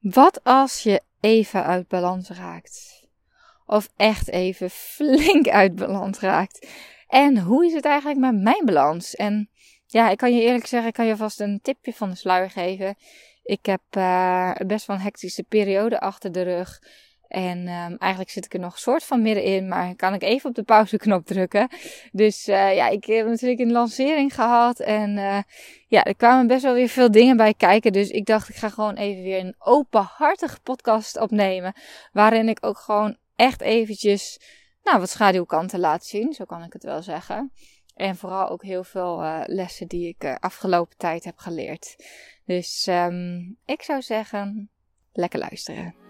Wat 0.00 0.44
als 0.44 0.82
je 0.82 1.00
even 1.20 1.64
uit 1.64 1.88
balans 1.88 2.28
raakt? 2.28 3.06
Of 3.66 3.88
echt 3.96 4.28
even 4.28 4.70
flink 4.70 5.48
uit 5.48 5.74
balans 5.74 6.20
raakt? 6.20 6.68
En 7.08 7.38
hoe 7.38 7.66
is 7.66 7.72
het 7.72 7.84
eigenlijk 7.84 8.20
met 8.20 8.42
mijn 8.42 8.64
balans? 8.64 9.14
En 9.14 9.50
ja, 9.86 10.10
ik 10.10 10.16
kan 10.16 10.34
je 10.34 10.42
eerlijk 10.42 10.66
zeggen, 10.66 10.88
ik 10.88 10.94
kan 10.94 11.06
je 11.06 11.16
vast 11.16 11.40
een 11.40 11.60
tipje 11.62 11.92
van 11.92 12.10
de 12.10 12.16
sluier 12.16 12.50
geven. 12.50 12.96
Ik 13.42 13.66
heb 13.66 13.82
uh, 13.96 14.52
best 14.66 14.86
wel 14.86 14.96
een 14.96 15.02
hectische 15.02 15.42
periode 15.42 16.00
achter 16.00 16.32
de 16.32 16.42
rug. 16.42 16.82
En 17.30 17.58
um, 17.58 17.96
eigenlijk 17.98 18.30
zit 18.30 18.44
ik 18.44 18.54
er 18.54 18.60
nog 18.60 18.78
soort 18.78 19.04
van 19.04 19.22
middenin, 19.22 19.68
maar 19.68 19.94
kan 19.94 20.14
ik 20.14 20.22
even 20.22 20.48
op 20.48 20.54
de 20.54 20.62
pauzeknop 20.62 21.26
drukken. 21.26 21.68
Dus 22.12 22.48
uh, 22.48 22.74
ja, 22.74 22.88
ik 22.88 23.04
heb 23.04 23.26
natuurlijk 23.26 23.60
een 23.60 23.72
lancering 23.72 24.34
gehad 24.34 24.80
en 24.80 25.16
uh, 25.16 25.38
ja, 25.86 26.04
er 26.04 26.16
kwamen 26.16 26.46
best 26.46 26.62
wel 26.62 26.74
weer 26.74 26.88
veel 26.88 27.10
dingen 27.10 27.36
bij 27.36 27.54
kijken. 27.54 27.92
Dus 27.92 28.08
ik 28.08 28.26
dacht, 28.26 28.48
ik 28.48 28.54
ga 28.54 28.68
gewoon 28.68 28.94
even 28.94 29.22
weer 29.22 29.38
een 29.38 29.54
openhartige 29.58 30.60
podcast 30.60 31.18
opnemen, 31.18 31.72
waarin 32.12 32.48
ik 32.48 32.58
ook 32.60 32.78
gewoon 32.78 33.16
echt 33.36 33.60
eventjes, 33.60 34.40
nou, 34.82 34.98
wat 34.98 35.10
schaduwkanten 35.10 35.80
laat 35.80 36.04
zien, 36.04 36.32
zo 36.32 36.44
kan 36.44 36.62
ik 36.62 36.72
het 36.72 36.84
wel 36.84 37.02
zeggen. 37.02 37.52
En 37.94 38.16
vooral 38.16 38.48
ook 38.48 38.62
heel 38.62 38.84
veel 38.84 39.22
uh, 39.22 39.40
lessen 39.44 39.86
die 39.86 40.08
ik 40.08 40.36
afgelopen 40.40 40.96
tijd 40.96 41.24
heb 41.24 41.38
geleerd. 41.38 41.96
Dus 42.44 42.86
um, 42.86 43.56
ik 43.64 43.82
zou 43.82 44.02
zeggen, 44.02 44.70
lekker 45.12 45.38
luisteren. 45.38 46.09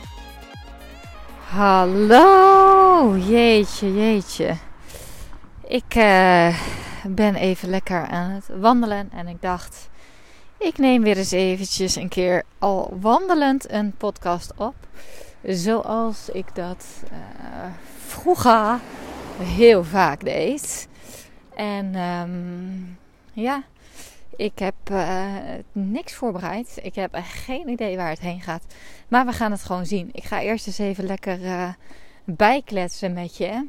Hallo, 1.51 3.17
jeetje, 3.17 3.93
jeetje. 3.93 4.55
Ik 5.67 5.95
uh, 5.95 6.61
ben 7.07 7.35
even 7.35 7.69
lekker 7.69 8.07
aan 8.07 8.29
het 8.29 8.49
wandelen 8.59 9.09
en 9.13 9.27
ik 9.27 9.41
dacht, 9.41 9.89
ik 10.57 10.77
neem 10.77 11.03
weer 11.03 11.17
eens 11.17 11.31
eventjes 11.31 11.95
een 11.95 12.09
keer 12.09 12.43
al 12.59 12.97
wandelend 13.01 13.71
een 13.71 13.93
podcast 13.97 14.53
op. 14.55 14.75
Zoals 15.43 16.29
ik 16.29 16.55
dat 16.55 16.85
uh, 17.03 17.17
vroeger 18.05 18.79
heel 19.37 19.83
vaak 19.83 20.23
deed. 20.23 20.87
En 21.55 21.95
um, 21.95 22.97
ja, 23.33 23.63
ik 24.35 24.59
heb 24.59 24.75
uh, 24.91 25.25
niks 25.71 26.13
voorbereid. 26.13 26.79
Ik 26.81 26.95
heb 26.95 27.17
geen 27.23 27.69
idee 27.69 27.97
waar 27.97 28.09
het 28.09 28.19
heen 28.19 28.41
gaat. 28.41 28.65
Maar 29.07 29.25
we 29.25 29.31
gaan 29.31 29.51
het 29.51 29.63
gewoon 29.63 29.85
zien. 29.85 30.09
Ik 30.11 30.23
ga 30.23 30.41
eerst 30.41 30.67
eens 30.67 30.77
even 30.77 31.03
lekker 31.03 31.41
uh, 31.41 31.69
bijkletsen 32.23 33.13
met 33.13 33.37
je. 33.37 33.67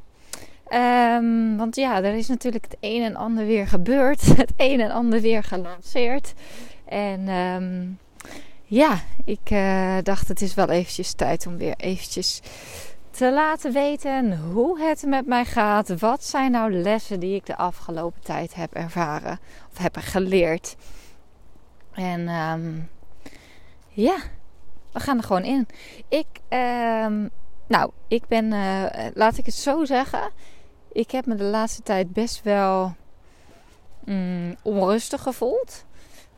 Um, 0.74 1.56
want 1.56 1.76
ja, 1.76 2.02
er 2.02 2.14
is 2.14 2.28
natuurlijk 2.28 2.64
het 2.64 2.76
een 2.80 3.02
en 3.02 3.16
ander 3.16 3.46
weer 3.46 3.66
gebeurd. 3.66 4.22
Het 4.36 4.52
een 4.56 4.80
en 4.80 4.90
ander 4.90 5.20
weer 5.20 5.42
gelanceerd. 5.42 6.32
En 6.84 7.28
um, 7.28 7.98
ja, 8.64 9.00
ik 9.24 9.50
uh, 9.50 9.96
dacht 10.02 10.28
het 10.28 10.42
is 10.42 10.54
wel 10.54 10.68
eventjes 10.68 11.12
tijd 11.12 11.46
om 11.46 11.56
weer 11.56 11.74
eventjes 11.76 12.40
te 13.12 13.32
laten 13.32 13.72
weten 13.72 14.38
hoe 14.38 14.80
het 14.80 15.02
met 15.06 15.26
mij 15.26 15.44
gaat. 15.44 16.00
Wat 16.00 16.24
zijn 16.24 16.50
nou 16.50 16.72
lessen 16.72 17.20
die 17.20 17.34
ik 17.34 17.46
de 17.46 17.56
afgelopen 17.56 18.20
tijd 18.22 18.54
heb 18.54 18.74
ervaren 18.74 19.38
of 19.70 19.78
heb 19.78 19.96
geleerd. 20.00 20.76
En 21.92 22.28
um, 22.28 22.88
ja, 23.88 24.16
we 24.92 25.00
gaan 25.00 25.16
er 25.16 25.24
gewoon 25.24 25.44
in. 25.44 25.66
Ik, 26.08 26.26
um, 26.48 27.30
nou, 27.66 27.90
ik 28.08 28.26
ben, 28.28 28.52
uh, 28.52 28.84
laat 29.14 29.38
ik 29.38 29.46
het 29.46 29.54
zo 29.54 29.84
zeggen. 29.84 30.30
Ik 30.92 31.10
heb 31.10 31.26
me 31.26 31.34
de 31.34 31.44
laatste 31.44 31.82
tijd 31.82 32.12
best 32.12 32.42
wel 32.42 32.94
mm, 34.04 34.56
onrustig 34.62 35.22
gevoeld. 35.22 35.84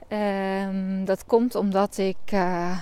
Um, 0.08 1.04
dat 1.04 1.24
komt 1.26 1.54
omdat 1.54 1.98
ik. 1.98 2.32
Uh, 2.32 2.78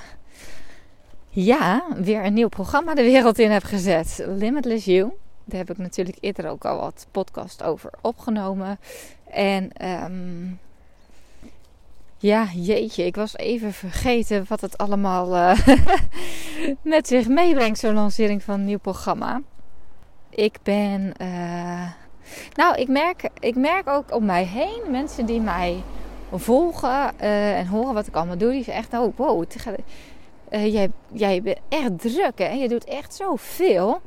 ja, 1.34 1.84
weer 1.96 2.24
een 2.24 2.34
nieuw 2.34 2.48
programma 2.48 2.94
de 2.94 3.02
wereld 3.02 3.38
in 3.38 3.50
heb 3.50 3.64
gezet. 3.64 4.24
Limitless 4.26 4.84
You. 4.84 5.12
Daar 5.44 5.58
heb 5.58 5.70
ik 5.70 5.78
natuurlijk 5.78 6.16
eerder 6.20 6.48
ook 6.48 6.64
al 6.64 6.78
wat 6.78 7.06
podcast 7.10 7.62
over 7.62 7.90
opgenomen. 8.00 8.78
En 9.30 9.70
um, 10.04 10.58
ja, 12.18 12.46
jeetje, 12.54 13.04
ik 13.04 13.16
was 13.16 13.36
even 13.36 13.72
vergeten 13.72 14.44
wat 14.48 14.60
het 14.60 14.78
allemaal 14.78 15.36
uh, 15.36 15.66
met 16.82 17.08
zich 17.08 17.28
meebrengt, 17.28 17.78
zo'n 17.78 17.94
lancering 17.94 18.42
van 18.42 18.54
een 18.54 18.64
nieuw 18.64 18.78
programma. 18.78 19.40
Ik 20.30 20.58
ben. 20.62 21.12
Uh, 21.20 21.90
nou, 22.54 22.76
ik 22.76 22.88
merk, 22.88 23.28
ik 23.38 23.56
merk 23.56 23.88
ook 23.88 24.14
om 24.14 24.24
mij 24.24 24.44
heen 24.44 24.80
mensen 24.90 25.26
die 25.26 25.40
mij 25.40 25.82
volgen 26.32 27.10
uh, 27.20 27.58
en 27.58 27.66
horen 27.66 27.94
wat 27.94 28.06
ik 28.06 28.14
allemaal 28.16 28.38
doe. 28.38 28.50
Die 28.50 28.64
zeggen 28.64 28.82
echt, 28.82 29.02
oh 29.02 29.16
wow, 29.16 29.44
uh, 30.52 30.72
jij, 30.72 30.90
jij 31.12 31.42
bent 31.42 31.58
echt 31.68 32.00
druk 32.00 32.38
hè. 32.38 32.50
Je 32.50 32.68
doet 32.68 32.84
echt 32.84 33.14
zoveel. 33.14 34.00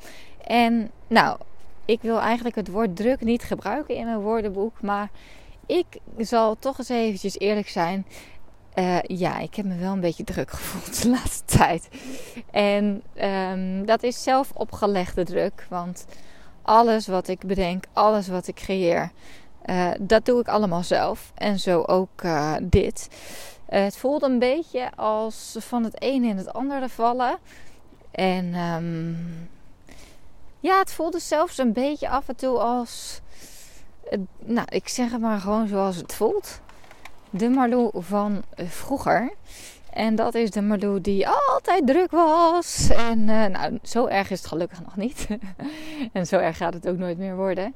En 0.44 0.92
nou, 1.08 1.38
ik 1.86 2.02
wil 2.02 2.20
eigenlijk 2.20 2.56
het 2.56 2.68
woord 2.68 2.96
druk 2.96 3.22
niet 3.22 3.44
gebruiken 3.44 3.96
in 3.96 4.06
mijn 4.06 4.20
woordenboek. 4.20 4.82
Maar 4.82 5.10
ik 5.66 5.86
zal 6.18 6.56
toch 6.60 6.78
eens 6.78 6.90
eventjes 6.90 7.40
eerlijk 7.40 7.70
zijn. 7.70 8.06
Uh, 8.76 9.02
ja, 9.02 9.40
ik 9.40 9.56
heb 9.56 9.66
me 9.66 9.76
wel 9.76 9.92
een 9.92 10.00
beetje 10.00 10.24
druk 10.24 10.52
gevoeld 10.52 11.02
de 11.02 11.10
laatste 11.18 11.58
tijd. 11.58 11.90
En 12.52 13.04
um, 13.52 13.86
dat 13.86 14.04
is 14.04 14.24
zelf 14.24 14.52
opgelegde 14.54 15.24
druk. 15.24 15.66
Want 15.70 16.06
alles 16.62 17.08
wat 17.08 17.28
ik 17.28 17.46
bedenk, 17.46 17.86
alles 17.94 18.28
wat 18.28 18.48
ik 18.48 18.56
creëer, 18.56 19.12
uh, 19.66 19.92
dat 20.00 20.26
doe 20.26 20.40
ik 20.40 20.48
allemaal 20.48 20.84
zelf. 20.84 21.32
En 21.36 21.60
zo 21.60 21.82
ook 21.82 22.24
uh, 22.24 22.56
dit. 22.62 23.10
Uh, 23.70 23.84
het 23.84 23.98
voelde 23.98 24.26
een 24.26 24.40
beetje 24.40 24.92
als 24.96 25.56
van 25.60 25.84
het 25.84 26.02
ene 26.02 26.28
in 26.28 26.38
het 26.38 26.54
andere 26.54 26.90
vallen. 26.90 27.38
En 28.12 28.56
um, 28.56 29.50
ja, 30.60 30.80
het 30.80 30.94
voelde 30.94 31.20
zelfs 31.20 31.58
een 31.58 31.74
beetje 31.74 32.10
af 32.10 32.28
en 32.28 32.36
toe 32.36 32.58
als. 32.58 33.22
nou, 34.40 34.68
ik 34.70 34.88
zeg 34.88 35.12
het 35.12 35.22
maar 35.22 35.40
gewoon 35.40 35.68
zoals 35.68 35.96
het 35.96 36.14
voelt. 36.14 36.60
De 37.30 37.50
Marlou 37.50 37.92
van 37.94 38.44
vroeger. 38.56 39.34
En 39.90 40.16
dat 40.16 40.36
is 40.36 40.52
de 40.52 40.62
Marlou 40.62 41.02
die 41.02 41.28
altijd 41.28 41.88
druk 41.88 42.12
was. 42.12 42.90
En 42.90 43.20
uh, 43.20 43.46
nou, 43.46 43.80
zo 43.84 44.06
erg 44.06 44.30
is 44.30 44.38
het 44.38 44.48
gelukkig 44.48 44.84
nog 44.84 44.96
niet. 44.96 45.28
en 46.14 46.28
zo 46.28 46.38
erg 46.38 46.58
gaat 46.58 46.74
het 46.74 46.88
ook 46.88 46.98
nooit 46.98 47.18
meer 47.18 47.36
worden. 47.36 47.76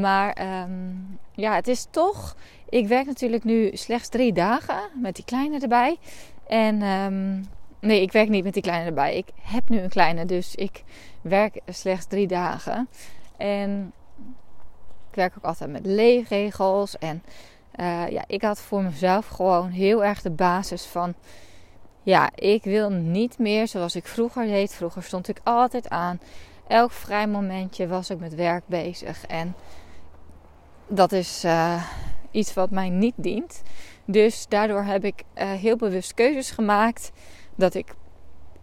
Maar 0.00 0.62
um, 0.62 1.18
ja, 1.32 1.54
het 1.54 1.68
is 1.68 1.86
toch. 1.90 2.36
Ik 2.68 2.86
werk 2.86 3.06
natuurlijk 3.06 3.44
nu 3.44 3.70
slechts 3.72 4.08
drie 4.08 4.32
dagen 4.32 4.80
met 4.94 5.14
die 5.14 5.24
kleine 5.24 5.60
erbij. 5.60 5.96
En 6.46 6.82
um, 6.82 7.44
nee, 7.80 8.02
ik 8.02 8.12
werk 8.12 8.28
niet 8.28 8.44
met 8.44 8.54
die 8.54 8.62
kleine 8.62 8.86
erbij. 8.86 9.16
Ik 9.16 9.28
heb 9.40 9.68
nu 9.68 9.78
een 9.78 9.88
kleine, 9.88 10.24
dus 10.24 10.54
ik 10.54 10.82
werk 11.20 11.60
slechts 11.66 12.06
drie 12.06 12.26
dagen. 12.26 12.88
En 13.36 13.92
ik 15.10 15.14
werk 15.14 15.34
ook 15.36 15.44
altijd 15.44 15.70
met 15.70 15.86
leefregels. 15.86 16.98
En 16.98 17.22
uh, 17.80 18.08
ja, 18.08 18.24
ik 18.26 18.42
had 18.42 18.60
voor 18.60 18.82
mezelf 18.82 19.26
gewoon 19.28 19.70
heel 19.70 20.04
erg 20.04 20.22
de 20.22 20.30
basis 20.30 20.84
van. 20.84 21.14
Ja, 22.02 22.30
ik 22.34 22.64
wil 22.64 22.90
niet 22.90 23.38
meer 23.38 23.68
zoals 23.68 23.96
ik 23.96 24.06
vroeger 24.06 24.46
deed. 24.46 24.74
Vroeger 24.74 25.02
stond 25.02 25.28
ik 25.28 25.40
altijd 25.42 25.88
aan. 25.88 26.20
Elk 26.66 26.90
vrij 26.90 27.26
momentje 27.26 27.86
was 27.86 28.10
ik 28.10 28.18
met 28.18 28.34
werk 28.34 28.62
bezig. 28.66 29.26
En 29.26 29.54
dat 30.86 31.12
is 31.12 31.44
uh, 31.44 31.84
iets 32.30 32.54
wat 32.54 32.70
mij 32.70 32.88
niet 32.88 33.14
dient. 33.16 33.62
Dus 34.04 34.46
daardoor 34.48 34.82
heb 34.82 35.04
ik 35.04 35.22
uh, 35.34 35.50
heel 35.50 35.76
bewust 35.76 36.14
keuzes 36.14 36.50
gemaakt. 36.50 37.12
Dat 37.54 37.74
ik 37.74 37.94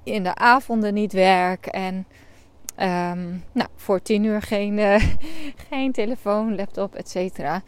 in 0.04 0.24
de 0.24 0.36
avonden 0.36 0.94
niet 0.94 1.14
werk. 1.14 1.66
En 1.66 1.96
um, 2.78 3.44
nou, 3.52 3.70
voor 3.76 4.02
tien 4.02 4.24
uur 4.24 4.42
geen, 4.42 4.78
uh, 4.78 5.04
geen 5.70 5.92
telefoon, 5.92 6.56
laptop, 6.56 6.96
et 6.96 7.10
cetera. 7.10 7.62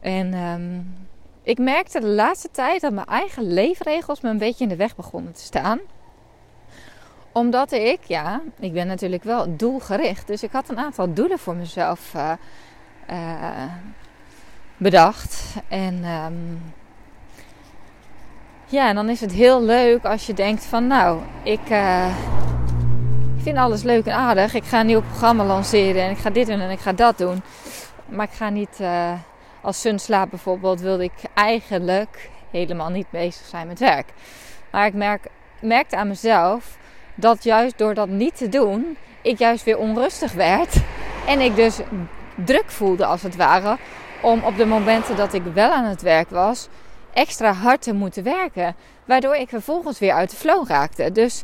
En 0.00 0.34
um, 0.34 0.96
ik 1.42 1.58
merkte 1.58 2.00
de 2.00 2.06
laatste 2.06 2.50
tijd 2.50 2.80
dat 2.80 2.92
mijn 2.92 3.06
eigen 3.06 3.52
leefregels 3.52 4.20
me 4.20 4.30
een 4.30 4.38
beetje 4.38 4.64
in 4.64 4.70
de 4.70 4.76
weg 4.76 4.96
begonnen 4.96 5.32
te 5.32 5.42
staan 5.42 5.80
omdat 7.34 7.72
ik, 7.72 8.04
ja, 8.04 8.42
ik 8.60 8.72
ben 8.72 8.86
natuurlijk 8.86 9.22
wel 9.22 9.56
doelgericht. 9.56 10.26
Dus 10.26 10.42
ik 10.42 10.52
had 10.52 10.68
een 10.68 10.78
aantal 10.78 11.12
doelen 11.14 11.38
voor 11.38 11.56
mezelf 11.56 12.14
uh, 13.10 13.72
bedacht. 14.76 15.54
En 15.68 16.04
um, 16.04 16.62
ja, 18.66 18.88
en 18.88 18.94
dan 18.94 19.08
is 19.08 19.20
het 19.20 19.32
heel 19.32 19.62
leuk 19.62 20.04
als 20.04 20.26
je 20.26 20.34
denkt 20.34 20.64
van 20.64 20.86
nou, 20.86 21.20
ik 21.42 21.70
uh, 21.70 22.06
vind 23.36 23.56
alles 23.56 23.82
leuk 23.82 24.06
en 24.06 24.14
aardig. 24.14 24.54
Ik 24.54 24.64
ga 24.64 24.80
een 24.80 24.86
nieuw 24.86 25.02
programma 25.02 25.44
lanceren 25.44 26.02
en 26.02 26.10
ik 26.10 26.18
ga 26.18 26.30
dit 26.30 26.46
doen 26.46 26.60
en 26.60 26.70
ik 26.70 26.80
ga 26.80 26.92
dat 26.92 27.18
doen. 27.18 27.42
Maar 28.08 28.26
ik 28.26 28.36
ga 28.36 28.48
niet, 28.48 28.78
uh, 28.80 29.12
als 29.60 29.80
Sunslaap 29.80 30.30
bijvoorbeeld, 30.30 30.80
wilde 30.80 31.04
ik 31.04 31.12
eigenlijk 31.34 32.30
helemaal 32.50 32.90
niet 32.90 33.10
bezig 33.10 33.46
zijn 33.46 33.66
met 33.66 33.78
werk. 33.78 34.06
Maar 34.70 34.86
ik 34.86 34.94
merk, 34.94 35.26
merkte 35.60 35.96
aan 35.96 36.08
mezelf 36.08 36.76
dat 37.14 37.44
juist 37.44 37.78
door 37.78 37.94
dat 37.94 38.08
niet 38.08 38.36
te 38.36 38.48
doen, 38.48 38.96
ik 39.22 39.38
juist 39.38 39.64
weer 39.64 39.78
onrustig 39.78 40.32
werd. 40.32 40.76
En 41.26 41.40
ik 41.40 41.56
dus 41.56 41.78
druk 42.34 42.70
voelde 42.70 43.06
als 43.06 43.22
het 43.22 43.36
ware 43.36 43.78
om 44.22 44.42
op 44.44 44.56
de 44.56 44.66
momenten 44.66 45.16
dat 45.16 45.32
ik 45.32 45.42
wel 45.42 45.70
aan 45.70 45.84
het 45.84 46.02
werk 46.02 46.30
was, 46.30 46.68
extra 47.12 47.52
hard 47.52 47.82
te 47.82 47.94
moeten 47.94 48.22
werken. 48.22 48.76
Waardoor 49.04 49.34
ik 49.34 49.48
vervolgens 49.48 49.98
weer 49.98 50.12
uit 50.12 50.30
de 50.30 50.36
flow 50.36 50.68
raakte. 50.68 51.12
Dus 51.12 51.42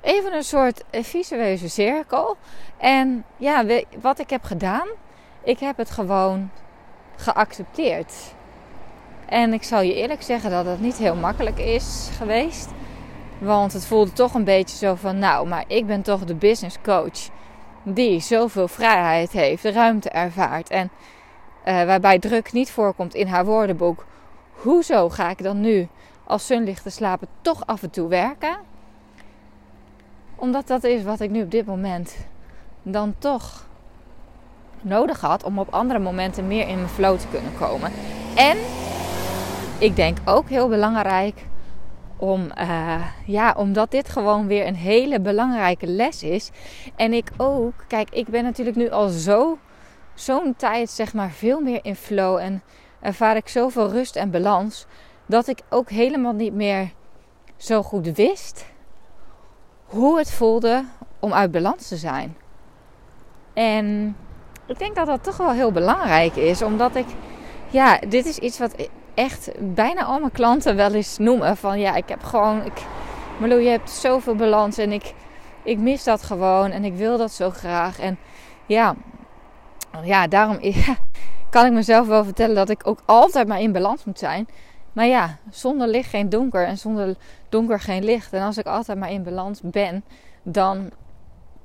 even 0.00 0.34
een 0.34 0.42
soort 0.42 0.84
visueuze 0.90 1.68
cirkel. 1.68 2.36
En 2.76 3.24
ja, 3.36 3.64
wat 4.00 4.18
ik 4.18 4.30
heb 4.30 4.42
gedaan, 4.42 4.88
ik 5.42 5.58
heb 5.58 5.76
het 5.76 5.90
gewoon 5.90 6.50
geaccepteerd. 7.16 8.12
En 9.26 9.52
ik 9.52 9.62
zal 9.62 9.80
je 9.80 9.94
eerlijk 9.94 10.22
zeggen 10.22 10.50
dat 10.50 10.66
het 10.66 10.80
niet 10.80 10.96
heel 10.96 11.16
makkelijk 11.16 11.58
is 11.58 12.08
geweest. 12.16 12.68
Want 13.38 13.72
het 13.72 13.86
voelde 13.86 14.12
toch 14.12 14.34
een 14.34 14.44
beetje 14.44 14.76
zo 14.76 14.94
van, 14.94 15.18
nou, 15.18 15.48
maar 15.48 15.64
ik 15.66 15.86
ben 15.86 16.02
toch 16.02 16.24
de 16.24 16.34
business 16.34 16.78
coach 16.82 17.28
die 17.84 18.20
zoveel 18.20 18.68
vrijheid 18.68 19.32
heeft, 19.32 19.64
ruimte 19.64 20.10
ervaart 20.10 20.68
en 20.68 20.90
uh, 21.66 21.84
waarbij 21.84 22.18
druk 22.18 22.52
niet 22.52 22.70
voorkomt 22.70 23.14
in 23.14 23.26
haar 23.26 23.44
woordenboek. 23.44 24.04
Hoezo 24.52 25.08
ga 25.08 25.30
ik 25.30 25.42
dan 25.42 25.60
nu 25.60 25.88
als 26.24 26.46
Sun 26.46 26.64
ligt 26.64 26.82
te 26.82 26.90
slapen 26.90 27.28
toch 27.40 27.66
af 27.66 27.82
en 27.82 27.90
toe 27.90 28.08
werken? 28.08 28.56
Omdat 30.34 30.66
dat 30.66 30.84
is 30.84 31.02
wat 31.02 31.20
ik 31.20 31.30
nu 31.30 31.42
op 31.42 31.50
dit 31.50 31.66
moment 31.66 32.16
dan 32.82 33.14
toch 33.18 33.66
nodig 34.80 35.20
had 35.20 35.44
om 35.44 35.58
op 35.58 35.74
andere 35.74 35.98
momenten 35.98 36.46
meer 36.46 36.68
in 36.68 36.76
mijn 36.76 36.88
flow 36.88 37.18
te 37.18 37.26
kunnen 37.30 37.52
komen. 37.58 37.92
En 38.34 38.58
ik 39.78 39.96
denk 39.96 40.18
ook 40.24 40.48
heel 40.48 40.68
belangrijk 40.68 41.46
om, 42.24 42.50
uh, 42.58 43.06
ja, 43.26 43.54
omdat 43.56 43.90
dit 43.90 44.08
gewoon 44.08 44.46
weer 44.46 44.66
een 44.66 44.76
hele 44.76 45.20
belangrijke 45.20 45.86
les 45.86 46.22
is. 46.22 46.50
En 46.96 47.12
ik 47.12 47.30
ook, 47.36 47.72
kijk, 47.88 48.10
ik 48.10 48.26
ben 48.26 48.42
natuurlijk 48.42 48.76
nu 48.76 48.90
al 48.90 49.08
zo, 49.08 49.58
zo'n 50.14 50.54
tijd, 50.56 50.90
zeg 50.90 51.14
maar, 51.14 51.30
veel 51.30 51.60
meer 51.60 51.80
in 51.82 51.96
flow. 51.96 52.36
En 52.36 52.62
ervaar 53.00 53.36
ik 53.36 53.48
zoveel 53.48 53.90
rust 53.90 54.16
en 54.16 54.30
balans. 54.30 54.86
Dat 55.26 55.48
ik 55.48 55.60
ook 55.70 55.90
helemaal 55.90 56.32
niet 56.32 56.54
meer 56.54 56.92
zo 57.56 57.82
goed 57.82 58.16
wist 58.16 58.64
hoe 59.84 60.18
het 60.18 60.30
voelde 60.30 60.84
om 61.20 61.32
uit 61.32 61.50
balans 61.50 61.88
te 61.88 61.96
zijn. 61.96 62.36
En 63.54 64.16
ik 64.66 64.78
denk 64.78 64.96
dat 64.96 65.06
dat 65.06 65.24
toch 65.24 65.36
wel 65.36 65.52
heel 65.52 65.72
belangrijk 65.72 66.36
is, 66.36 66.62
omdat 66.62 66.96
ik, 66.96 67.06
ja, 67.70 67.98
dit 68.08 68.26
is 68.26 68.38
iets 68.38 68.58
wat 68.58 68.74
echt 69.14 69.50
bijna 69.74 70.04
al 70.04 70.18
mijn 70.18 70.32
klanten 70.32 70.76
wel 70.76 70.92
eens 70.92 71.18
noemen. 71.18 71.56
Van 71.56 71.78
ja, 71.78 71.94
ik 71.94 72.08
heb 72.08 72.22
gewoon, 72.22 72.64
ik, 72.64 72.82
Marlo, 73.38 73.56
je 73.56 73.68
hebt 73.68 73.90
zoveel 73.90 74.34
balans 74.34 74.78
en 74.78 74.92
ik, 74.92 75.14
ik 75.62 75.78
mis 75.78 76.04
dat 76.04 76.22
gewoon 76.22 76.70
en 76.70 76.84
ik 76.84 76.94
wil 76.94 77.18
dat 77.18 77.32
zo 77.32 77.50
graag. 77.50 77.98
En 77.98 78.18
ja, 78.66 78.94
ja 80.02 80.26
daarom 80.26 80.58
kan 81.50 81.66
ik 81.66 81.72
mezelf 81.72 82.06
wel 82.06 82.24
vertellen 82.24 82.54
dat 82.54 82.68
ik 82.68 82.86
ook 82.86 83.02
altijd 83.04 83.48
maar 83.48 83.60
in 83.60 83.72
balans 83.72 84.04
moet 84.04 84.18
zijn. 84.18 84.46
Maar 84.92 85.06
ja, 85.06 85.38
zonder 85.50 85.88
licht 85.88 86.10
geen 86.10 86.28
donker 86.28 86.66
en 86.66 86.78
zonder 86.78 87.16
donker 87.48 87.80
geen 87.80 88.04
licht. 88.04 88.32
En 88.32 88.42
als 88.42 88.58
ik 88.58 88.66
altijd 88.66 88.98
maar 88.98 89.10
in 89.10 89.22
balans 89.22 89.60
ben, 89.62 90.04
dan, 90.42 90.90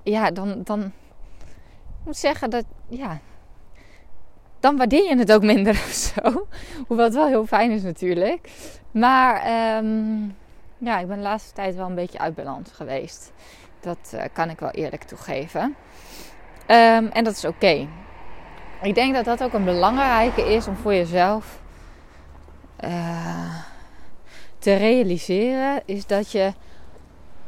ja, 0.04 0.32
dan, 0.32 0.62
dan 0.64 0.92
ik 2.00 2.06
moet 2.06 2.18
zeggen 2.18 2.50
dat, 2.50 2.64
ja, 2.88 3.20
dan 4.60 4.78
waardeer 4.78 5.04
je 5.04 5.18
het 5.18 5.32
ook 5.32 5.44
minder 5.44 5.74
of 5.88 6.12
zo. 6.14 6.48
Hoewel 6.88 7.06
het 7.06 7.16
wel 7.16 7.28
heel 7.28 7.46
fijn 7.46 7.72
is 7.72 7.84
natuurlijk. 7.84 8.50
Maar 8.92 9.36
um, 9.78 10.36
ja, 10.78 11.00
ik 11.00 11.08
ben 11.08 11.18
de 11.18 11.24
laatste 11.24 11.54
tijd 11.54 11.76
wel 11.76 11.86
een 11.86 11.96
beetje 11.96 12.20
uit 12.20 12.36
balans 12.36 12.72
geweest. 12.72 13.32
Dat 13.80 14.12
uh, 14.16 14.22
kan 14.34 14.50
ik 14.50 14.60
wel 14.60 14.72
eerlijk 14.72 15.04
toegeven. 15.04 15.62
Um, 16.68 17.08
en 17.08 17.24
dat 17.24 17.34
is 17.36 17.46
oké. 17.46 17.88
Ik 18.82 18.96
denk 18.96 19.16
dat 19.16 19.26
dat 19.26 19.44
ook 19.44 19.54
een 19.54 19.66
belangrijke 19.66 20.42
is 20.54 20.68
om 20.68 20.76
voor 20.76 20.94
jezelf 20.94 21.62
uh, 22.84 23.56
te 24.60 24.74
realiseren. 24.74 25.82
Is 25.86 26.06
dat 26.06 26.32
je 26.32 26.54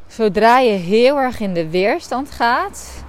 zodra 0.07 0.59
je 0.59 0.71
heel 0.71 1.19
erg 1.19 1.39
in 1.39 1.53
de 1.53 1.69
weerstand 1.69 2.31
gaat 2.31 3.03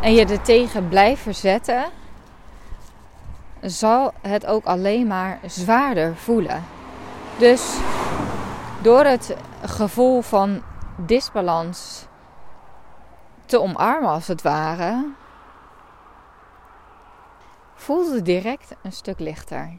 en 0.00 0.14
je 0.14 0.26
er 0.26 0.42
tegen 0.42 0.88
blijft 0.88 1.22
verzetten 1.22 1.84
zal 3.62 4.12
het 4.20 4.46
ook 4.46 4.64
alleen 4.64 5.06
maar 5.06 5.38
zwaarder 5.46 6.16
voelen. 6.16 6.64
Dus 7.38 7.78
door 8.82 9.04
het 9.04 9.36
gevoel 9.62 10.20
van 10.20 10.62
disbalans 10.96 12.06
te 13.46 13.60
omarmen 13.60 14.10
als 14.10 14.26
het 14.28 14.42
ware, 14.42 15.06
voelde 17.74 18.14
het 18.14 18.24
direct 18.24 18.74
een 18.82 18.92
stuk 18.92 19.18
lichter. 19.18 19.76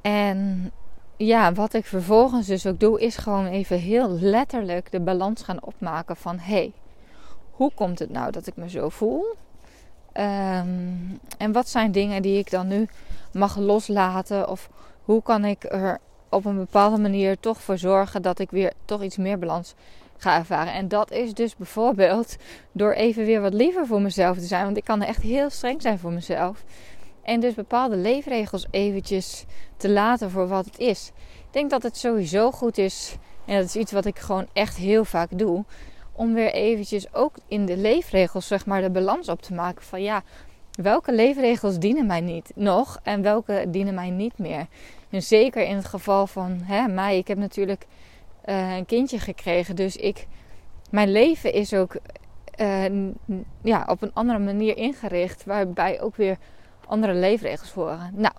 En 0.00 0.70
ja, 1.16 1.52
wat 1.52 1.74
ik 1.74 1.86
vervolgens 1.86 2.46
dus 2.46 2.66
ook 2.66 2.80
doe, 2.80 3.00
is 3.00 3.16
gewoon 3.16 3.46
even 3.46 3.78
heel 3.78 4.08
letterlijk 4.08 4.92
de 4.92 5.00
balans 5.00 5.42
gaan 5.42 5.62
opmaken 5.62 6.16
van 6.16 6.38
hé, 6.38 6.54
hey, 6.54 6.72
hoe 7.50 7.72
komt 7.74 7.98
het 7.98 8.10
nou 8.10 8.30
dat 8.30 8.46
ik 8.46 8.56
me 8.56 8.68
zo 8.68 8.88
voel? 8.88 9.24
Ehm, 10.14 10.68
en 11.38 11.52
wat 11.52 11.68
zijn 11.68 11.92
dingen 11.92 12.22
die 12.22 12.38
ik 12.38 12.50
dan 12.50 12.68
nu 12.68 12.88
mag 13.32 13.56
loslaten? 13.56 14.48
Of 14.48 14.70
hoe 15.04 15.22
kan 15.22 15.44
ik 15.44 15.64
er 15.64 15.98
op 16.28 16.44
een 16.44 16.56
bepaalde 16.56 16.98
manier 16.98 17.40
toch 17.40 17.60
voor 17.60 17.78
zorgen 17.78 18.22
dat 18.22 18.38
ik 18.38 18.50
weer 18.50 18.72
toch 18.84 19.02
iets 19.02 19.16
meer 19.16 19.38
balans 19.38 19.74
ga 20.16 20.38
ervaren? 20.38 20.72
En 20.72 20.88
dat 20.88 21.10
is 21.10 21.34
dus 21.34 21.56
bijvoorbeeld 21.56 22.36
door 22.72 22.92
even 22.92 23.24
weer 23.24 23.40
wat 23.40 23.54
liever 23.54 23.86
voor 23.86 24.00
mezelf 24.00 24.38
te 24.38 24.44
zijn. 24.44 24.64
Want 24.64 24.76
ik 24.76 24.84
kan 24.84 25.02
echt 25.02 25.22
heel 25.22 25.50
streng 25.50 25.82
zijn 25.82 25.98
voor 25.98 26.12
mezelf. 26.12 26.64
En 27.22 27.40
dus 27.40 27.54
bepaalde 27.54 27.96
leefregels 27.96 28.66
eventjes 28.70 29.44
te 29.76 29.90
laten 29.90 30.30
voor 30.30 30.48
wat 30.48 30.64
het 30.64 30.78
is. 30.78 31.12
Ik 31.16 31.52
denk 31.52 31.70
dat 31.70 31.82
het 31.82 31.96
sowieso 31.96 32.50
goed 32.50 32.78
is. 32.78 33.16
En 33.44 33.56
dat 33.56 33.64
is 33.64 33.76
iets 33.76 33.92
wat 33.92 34.04
ik 34.04 34.18
gewoon 34.18 34.46
echt 34.52 34.76
heel 34.76 35.04
vaak 35.04 35.38
doe 35.38 35.64
om 36.16 36.34
weer 36.34 36.52
eventjes 36.52 37.14
ook 37.14 37.34
in 37.48 37.66
de 37.66 37.76
leefregels 37.76 38.46
zeg 38.46 38.66
maar 38.66 38.82
de 38.82 38.90
balans 38.90 39.28
op 39.28 39.42
te 39.42 39.54
maken 39.54 39.82
van 39.82 40.02
ja, 40.02 40.22
welke 40.70 41.12
leefregels 41.12 41.78
dienen 41.78 42.06
mij 42.06 42.20
niet 42.20 42.52
nog 42.54 43.00
en 43.02 43.22
welke 43.22 43.64
dienen 43.68 43.94
mij 43.94 44.10
niet 44.10 44.38
meer. 44.38 44.66
En 45.10 45.22
zeker 45.22 45.66
in 45.66 45.76
het 45.76 45.84
geval 45.84 46.26
van 46.26 46.60
hè, 46.62 46.88
mij, 46.88 47.18
ik 47.18 47.28
heb 47.28 47.38
natuurlijk 47.38 47.86
uh, 48.44 48.76
een 48.76 48.86
kindje 48.86 49.18
gekregen, 49.18 49.76
dus 49.76 49.96
ik, 49.96 50.26
mijn 50.90 51.12
leven 51.12 51.52
is 51.52 51.74
ook 51.74 51.96
uh, 52.60 52.84
ja, 53.62 53.84
op 53.86 54.02
een 54.02 54.14
andere 54.14 54.38
manier 54.38 54.76
ingericht, 54.76 55.44
waarbij 55.44 56.00
ook 56.00 56.16
weer 56.16 56.38
andere 56.86 57.14
leefregels 57.14 57.72
horen. 57.72 58.10
Nou, 58.14 58.34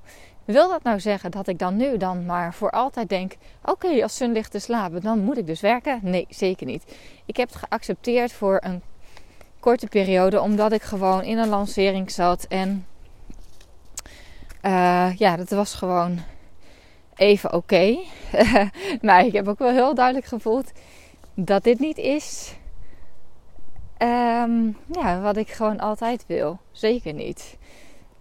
wil 0.45 0.69
dat 0.69 0.83
nou 0.83 0.99
zeggen 0.99 1.31
dat 1.31 1.47
ik 1.47 1.59
dan 1.59 1.75
nu 1.75 1.97
dan 1.97 2.25
maar 2.25 2.53
voor 2.53 2.71
altijd 2.71 3.09
denk: 3.09 3.35
oké, 3.63 4.03
als 4.03 4.15
Sun 4.15 4.31
ligt 4.31 4.51
te 4.51 4.59
slapen, 4.59 5.01
dan 5.01 5.19
moet 5.19 5.37
ik 5.37 5.47
dus 5.47 5.61
werken? 5.61 5.99
Nee, 6.01 6.25
zeker 6.29 6.65
niet. 6.65 6.95
Ik 7.25 7.37
heb 7.37 7.47
het 7.47 7.57
geaccepteerd 7.57 8.31
voor 8.31 8.57
een 8.63 8.81
korte 9.59 9.87
periode, 9.87 10.41
omdat 10.41 10.71
ik 10.71 10.81
gewoon 10.81 11.23
in 11.23 11.37
een 11.37 11.49
lancering 11.49 12.11
zat. 12.11 12.45
En 12.49 12.85
uh, 14.65 15.15
ja, 15.15 15.35
dat 15.35 15.49
was 15.49 15.73
gewoon 15.73 16.19
even 17.15 17.53
oké. 17.53 17.97
maar 19.01 19.25
ik 19.25 19.33
heb 19.33 19.47
ook 19.47 19.59
wel 19.59 19.71
heel 19.71 19.95
duidelijk 19.95 20.25
gevoeld 20.25 20.71
dat 21.33 21.63
dit 21.63 21.79
niet 21.79 21.97
is 21.97 22.55
um, 23.97 24.77
ja, 24.91 25.19
wat 25.21 25.37
ik 25.37 25.49
gewoon 25.49 25.79
altijd 25.79 26.23
wil. 26.27 26.59
Zeker 26.71 27.13
niet. 27.13 27.57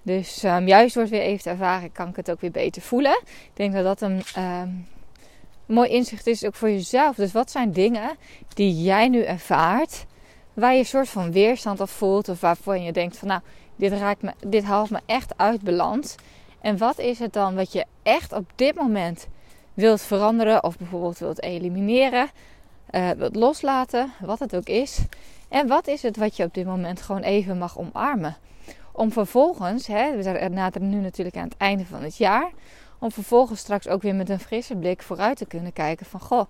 Dus 0.04 0.42
um, 0.42 0.66
juist 0.66 0.94
door 0.94 1.02
het 1.02 1.12
weer 1.12 1.22
even 1.22 1.42
te 1.42 1.50
ervaren, 1.50 1.92
kan 1.92 2.08
ik 2.08 2.16
het 2.16 2.30
ook 2.30 2.40
weer 2.40 2.50
beter 2.50 2.82
voelen. 2.82 3.20
Ik 3.24 3.50
denk 3.54 3.72
dat 3.72 3.84
dat 3.84 4.00
een 4.00 4.22
um, 4.38 4.86
mooi 5.66 5.88
inzicht 5.88 6.26
is 6.26 6.44
ook 6.44 6.54
voor 6.54 6.70
jezelf. 6.70 7.16
Dus 7.16 7.32
wat 7.32 7.50
zijn 7.50 7.72
dingen 7.72 8.10
die 8.48 8.82
jij 8.82 9.08
nu 9.08 9.22
ervaart, 9.22 10.06
waar 10.52 10.72
je 10.72 10.78
een 10.78 10.84
soort 10.86 11.08
van 11.08 11.32
weerstand 11.32 11.80
op 11.80 11.88
voelt, 11.88 12.28
of 12.28 12.40
waarvan 12.40 12.82
je 12.82 12.92
denkt 12.92 13.16
van 13.16 13.28
nou, 13.28 13.40
dit, 13.76 13.92
raakt 13.92 14.22
me, 14.22 14.32
dit 14.46 14.64
haalt 14.64 14.90
me 14.90 15.00
echt 15.06 15.32
uit 15.36 15.62
balans. 15.62 16.14
En 16.60 16.78
wat 16.78 16.98
is 16.98 17.18
het 17.18 17.32
dan 17.32 17.54
wat 17.54 17.72
je 17.72 17.84
echt 18.02 18.32
op 18.32 18.50
dit 18.54 18.74
moment 18.74 19.26
wilt 19.74 20.02
veranderen, 20.02 20.64
of 20.64 20.78
bijvoorbeeld 20.78 21.18
wilt 21.18 21.42
elimineren, 21.42 22.30
uh, 22.90 23.10
wilt 23.10 23.36
loslaten, 23.36 24.12
wat 24.20 24.38
het 24.38 24.56
ook 24.56 24.68
is. 24.68 24.98
En 25.48 25.66
wat 25.66 25.86
is 25.86 26.02
het 26.02 26.16
wat 26.16 26.36
je 26.36 26.44
op 26.44 26.54
dit 26.54 26.66
moment 26.66 27.02
gewoon 27.02 27.22
even 27.22 27.58
mag 27.58 27.78
omarmen? 27.78 28.36
Om 28.96 29.12
vervolgens, 29.12 29.86
hè, 29.86 30.22
we 30.22 30.48
naderen 30.48 30.88
nu 30.88 31.00
natuurlijk 31.00 31.36
aan 31.36 31.48
het 31.48 31.56
einde 31.56 31.86
van 31.86 32.02
het 32.02 32.16
jaar, 32.16 32.50
om 32.98 33.10
vervolgens 33.10 33.60
straks 33.60 33.88
ook 33.88 34.02
weer 34.02 34.14
met 34.14 34.28
een 34.28 34.40
frisse 34.40 34.76
blik 34.76 35.02
vooruit 35.02 35.36
te 35.36 35.46
kunnen 35.46 35.72
kijken 35.72 36.06
van 36.06 36.20
goh, 36.20 36.44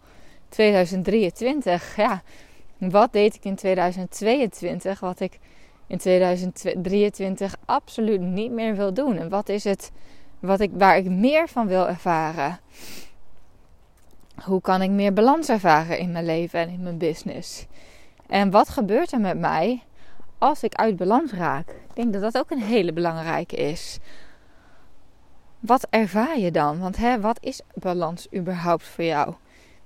2023, 0.49 1.97
ja, 1.97 2.23
Wat 2.79 3.13
deed 3.13 3.35
ik 3.35 3.45
in 3.45 3.55
2022 3.55 5.01
wat 5.01 5.21
ik 5.21 5.39
in 5.87 5.99
2023 5.99 7.57
absoluut 7.65 8.21
niet 8.21 8.51
meer 8.51 8.77
wil 8.77 8.95
doen? 8.95 9.17
En 9.17 9.29
wat 9.29 9.49
is 9.49 9.65
het 9.65 9.93
wat 10.39 10.61
ik, 10.61 10.71
waar 10.75 10.97
ik 10.97 11.11
meer 11.11 11.49
van 11.49 11.67
wil 11.67 11.89
ervaren? 11.89 12.61
Hoe 14.45 14.61
kan 14.61 14.83
ik 14.83 14.91
meer 14.91 15.13
balans 15.13 15.49
ervaren 15.49 15.99
in 15.99 16.13
mijn 16.13 16.25
leven 16.25 16.61
en 16.61 16.69
in 16.69 16.83
mijn 16.83 16.99
business? 16.99 17.67
En 18.27 18.51
wat 18.51 18.69
gebeurt 18.69 19.13
er 19.13 19.21
met 19.21 19.39
mij 19.39 19.83
als 20.39 20.63
ik 20.63 20.75
uit 20.75 20.97
balans 20.97 21.33
raak? 21.33 21.84
Ik 21.95 22.01
denk 22.03 22.13
dat 22.13 22.33
dat 22.33 22.43
ook 22.43 22.51
een 22.51 22.63
hele 22.63 22.93
belangrijke 22.93 23.57
is. 23.57 23.99
Wat 25.61 25.87
ervaar 25.91 26.39
je 26.39 26.51
dan? 26.51 26.79
Want 26.79 26.97
hè, 26.97 27.21
wat 27.21 27.39
is 27.41 27.61
balans 27.75 28.27
überhaupt 28.35 28.85
voor 28.85 29.05
jou? 29.05 29.35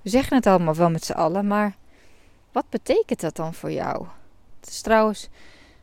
We 0.01 0.09
zeggen 0.09 0.35
het 0.35 0.47
allemaal 0.47 0.75
wel 0.75 0.89
met 0.89 1.05
z'n 1.05 1.11
allen, 1.11 1.47
maar 1.47 1.75
wat 2.51 2.69
betekent 2.69 3.19
dat 3.19 3.35
dan 3.35 3.53
voor 3.53 3.71
jou? 3.71 4.05
Het 4.59 4.69
is 4.69 4.81
trouwens 4.81 5.23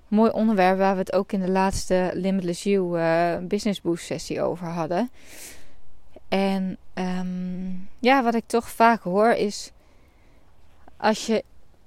een 0.09 0.17
mooi 0.17 0.31
onderwerp 0.31 0.79
waar 0.79 0.93
we 0.93 0.99
het 0.99 1.13
ook 1.13 1.33
in 1.33 1.41
de 1.41 1.51
laatste 1.51 2.11
Limitless 2.15 2.63
You 2.63 2.99
uh, 2.99 3.37
Business 3.49 3.81
Boost 3.81 4.05
sessie 4.05 4.43
over 4.43 4.67
hadden. 4.67 5.11
En 6.29 6.77
ehm, 6.95 7.71
ja, 7.99 8.23
wat 8.23 8.35
ik 8.35 8.47
toch 8.47 8.69
vaak 8.69 9.03
hoor 9.03 9.31
is: 9.31 9.73
als 10.97 11.27
je, 11.27 11.45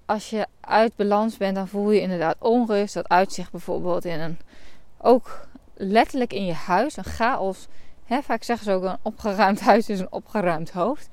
als 0.09 0.29
je 0.29 0.47
uit 0.61 0.95
balans 0.95 1.37
bent, 1.37 1.55
dan 1.55 1.67
voel 1.67 1.91
je 1.91 2.01
inderdaad 2.01 2.35
onrust. 2.39 2.93
Dat 2.93 3.09
uitzicht 3.09 3.51
bijvoorbeeld 3.51 4.05
in 4.05 4.19
een, 4.19 4.39
ook 4.97 5.47
letterlijk 5.73 6.33
in 6.33 6.45
je 6.45 6.53
huis, 6.53 6.97
een 6.97 7.03
chaos. 7.03 7.67
Hè, 8.05 8.21
vaak 8.21 8.43
zeggen 8.43 8.65
ze 8.65 8.71
ook: 8.71 8.83
een 8.83 8.97
opgeruimd 9.01 9.59
huis 9.59 9.89
is 9.89 9.99
een 9.99 10.11
opgeruimd 10.11 10.71
hoofd. 10.71 11.09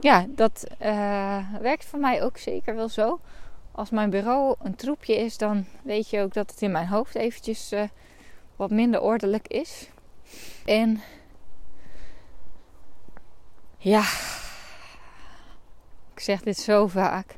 Ja, 0.00 0.26
dat 0.28 0.64
uh, 0.82 1.38
werkt 1.60 1.84
voor 1.84 1.98
mij 1.98 2.22
ook 2.22 2.38
zeker 2.38 2.74
wel 2.74 2.88
zo. 2.88 3.20
Als 3.72 3.90
mijn 3.90 4.10
bureau 4.10 4.54
een 4.62 4.74
troepje 4.74 5.16
is, 5.16 5.38
dan 5.38 5.66
weet 5.82 6.10
je 6.10 6.20
ook 6.20 6.34
dat 6.34 6.50
het 6.50 6.62
in 6.62 6.72
mijn 6.72 6.88
hoofd 6.88 7.14
eventjes 7.14 7.72
uh, 7.72 7.82
wat 8.56 8.70
minder 8.70 9.00
ordelijk 9.00 9.48
is. 9.48 9.88
En 10.64 11.00
ja, 13.76 14.04
ik 16.14 16.20
zeg 16.20 16.40
dit 16.40 16.58
zo 16.58 16.86
vaak. 16.86 17.36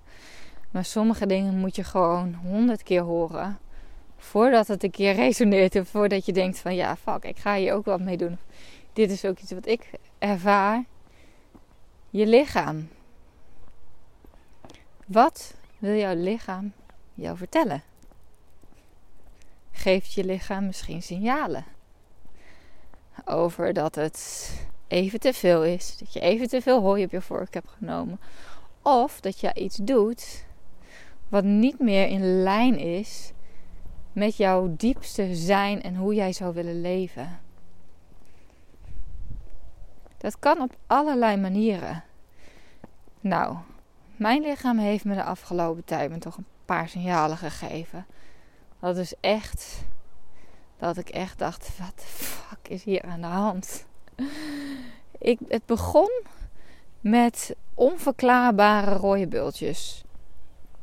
Maar 0.71 0.85
sommige 0.85 1.27
dingen 1.27 1.59
moet 1.59 1.77
je 1.77 1.85
gewoon 1.85 2.35
honderd 2.35 2.83
keer 2.83 3.03
horen. 3.03 3.59
Voordat 4.17 4.67
het 4.67 4.83
een 4.83 4.91
keer 4.91 5.15
resoneert. 5.15 5.77
Of 5.77 5.89
voordat 5.89 6.27
je 6.27 6.33
denkt 6.33 6.59
van 6.59 6.75
ja, 6.75 6.97
fuck, 6.97 7.25
ik 7.25 7.39
ga 7.39 7.57
hier 7.57 7.75
ook 7.75 7.85
wat 7.85 8.01
mee 8.01 8.17
doen. 8.17 8.39
Dit 8.93 9.11
is 9.11 9.25
ook 9.25 9.39
iets 9.39 9.53
wat 9.53 9.67
ik 9.67 9.91
ervaar. 10.19 10.85
Je 12.11 12.27
lichaam. 12.27 12.89
Wat 15.07 15.55
wil 15.79 15.95
jouw 15.95 16.15
lichaam 16.15 16.73
jou 17.15 17.37
vertellen? 17.37 17.83
Geeft 19.73 20.13
je 20.13 20.25
lichaam 20.25 20.67
misschien 20.67 21.03
signalen 21.03 21.65
over 23.25 23.73
dat 23.73 23.95
het 23.95 24.51
even 24.89 25.21
te 25.21 25.33
veel 25.33 25.65
is. 25.65 25.97
Dat 25.99 26.13
je 26.13 26.21
even 26.21 26.49
te 26.49 26.63
veel 26.63 26.81
hooi 26.81 27.05
op 27.05 27.11
je 27.11 27.21
vork 27.21 27.55
hebt 27.55 27.69
genomen. 27.79 28.21
Of 28.83 29.21
dat 29.21 29.41
je 29.41 29.55
iets 29.55 29.77
doet 29.77 30.45
wat 31.29 31.45
niet 31.45 31.79
meer 31.79 32.07
in 32.07 32.43
lijn 32.43 32.79
is 32.79 33.33
met 34.13 34.37
jouw 34.37 34.75
diepste 34.77 35.35
zijn 35.35 35.83
en 35.83 35.97
hoe 35.97 36.15
jij 36.15 36.33
zou 36.33 36.55
willen 36.55 36.81
leven. 36.81 37.39
Dat 40.17 40.39
kan 40.39 40.61
op 40.61 40.77
allerlei 40.87 41.37
manieren. 41.37 42.05
Nou, 43.21 43.57
mijn 44.17 44.43
lichaam 44.43 44.79
heeft 44.79 45.05
me 45.05 45.15
de 45.15 45.23
afgelopen 45.23 45.85
tijd 45.85 46.11
me 46.11 46.19
toch 46.19 46.37
een 46.37 46.47
paar 46.65 46.89
signalen 46.89 47.37
gegeven. 47.37 48.07
Dat 48.81 48.97
is 48.97 49.15
echt. 49.21 49.85
Dat 50.77 50.97
ik 50.97 51.09
echt 51.09 51.39
dacht: 51.39 51.79
wat 51.79 51.93
de 51.95 52.03
fuck 52.03 52.69
is 52.69 52.85
hier 52.85 53.03
aan 53.03 53.21
de 53.21 53.27
hand? 53.27 53.87
Ik, 55.19 55.39
het 55.49 55.67
begon 55.67 56.23
met 57.01 57.57
onverklaarbare 57.75 58.95
rode 58.95 59.27
bultjes 59.27 60.05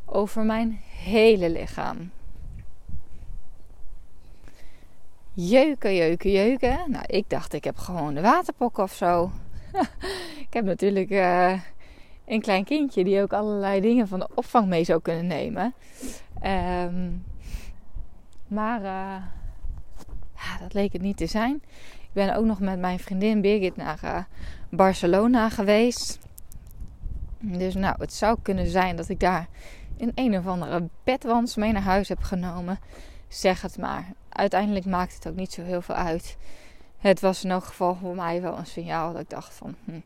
over 0.05 0.43
mijn 0.43 0.79
hele 1.03 1.49
lichaam. 1.49 2.11
Jeuken, 5.33 5.95
jeuken, 5.95 6.31
jeuken. 6.31 6.79
Nou, 6.87 7.05
ik 7.07 7.29
dacht 7.29 7.53
ik 7.53 7.63
heb 7.63 7.77
gewoon 7.77 8.13
de 8.13 8.21
waterpok 8.21 8.77
of 8.77 8.93
zo. 8.93 9.31
ik 10.47 10.53
heb 10.53 10.65
natuurlijk 10.65 11.09
uh, 11.09 11.59
een 12.25 12.41
klein 12.41 12.63
kindje 12.63 13.03
die 13.03 13.21
ook 13.21 13.33
allerlei 13.33 13.81
dingen 13.81 14.07
van 14.07 14.19
de 14.19 14.29
opvang 14.35 14.67
mee 14.67 14.83
zou 14.83 15.01
kunnen 15.01 15.27
nemen. 15.27 15.73
Um, 16.43 17.23
maar 18.47 18.79
uh, 18.79 19.23
ja, 20.35 20.57
dat 20.59 20.73
leek 20.73 20.93
het 20.93 21.01
niet 21.01 21.17
te 21.17 21.25
zijn. 21.25 21.61
Ik 22.01 22.13
ben 22.13 22.35
ook 22.35 22.45
nog 22.45 22.59
met 22.59 22.79
mijn 22.79 22.99
vriendin 22.99 23.41
Birgit 23.41 23.75
naar 23.75 23.99
uh, 24.03 24.23
Barcelona 24.69 25.49
geweest. 25.49 26.19
Dus 27.39 27.73
nou, 27.73 27.95
het 27.99 28.13
zou 28.13 28.37
kunnen 28.41 28.67
zijn 28.67 28.95
dat 28.95 29.09
ik 29.09 29.19
daar 29.19 29.47
in 29.97 30.11
een 30.15 30.37
of 30.37 30.47
andere 30.47 30.89
bedwans 31.03 31.55
mee 31.55 31.71
naar 31.71 31.81
huis 31.81 32.09
heb 32.09 32.21
genomen. 32.21 32.79
Zeg 33.27 33.61
het 33.61 33.77
maar. 33.77 34.13
Uiteindelijk 34.29 34.85
maakt 34.85 35.13
het 35.13 35.27
ook 35.27 35.35
niet 35.35 35.53
zo 35.53 35.61
heel 35.61 35.81
veel 35.81 35.95
uit. 35.95 36.37
Het 36.97 37.19
was 37.19 37.43
in 37.43 37.51
elk 37.51 37.63
geval 37.63 37.95
voor 37.95 38.15
mij 38.15 38.41
wel 38.41 38.57
een 38.57 38.65
signaal 38.65 39.11
dat 39.11 39.21
ik 39.21 39.29
dacht 39.29 39.53
van... 39.53 39.75
Hm, 39.85 39.99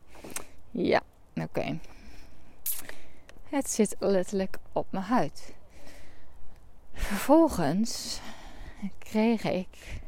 ja, 0.71 1.01
oké. 1.35 1.79
Het 3.49 3.69
zit 3.69 3.95
letterlijk 3.99 4.57
op 4.71 4.87
mijn 4.89 5.03
huid. 5.03 5.53
Vervolgens 6.93 8.19
kreeg 8.97 9.43
ik 9.43 10.01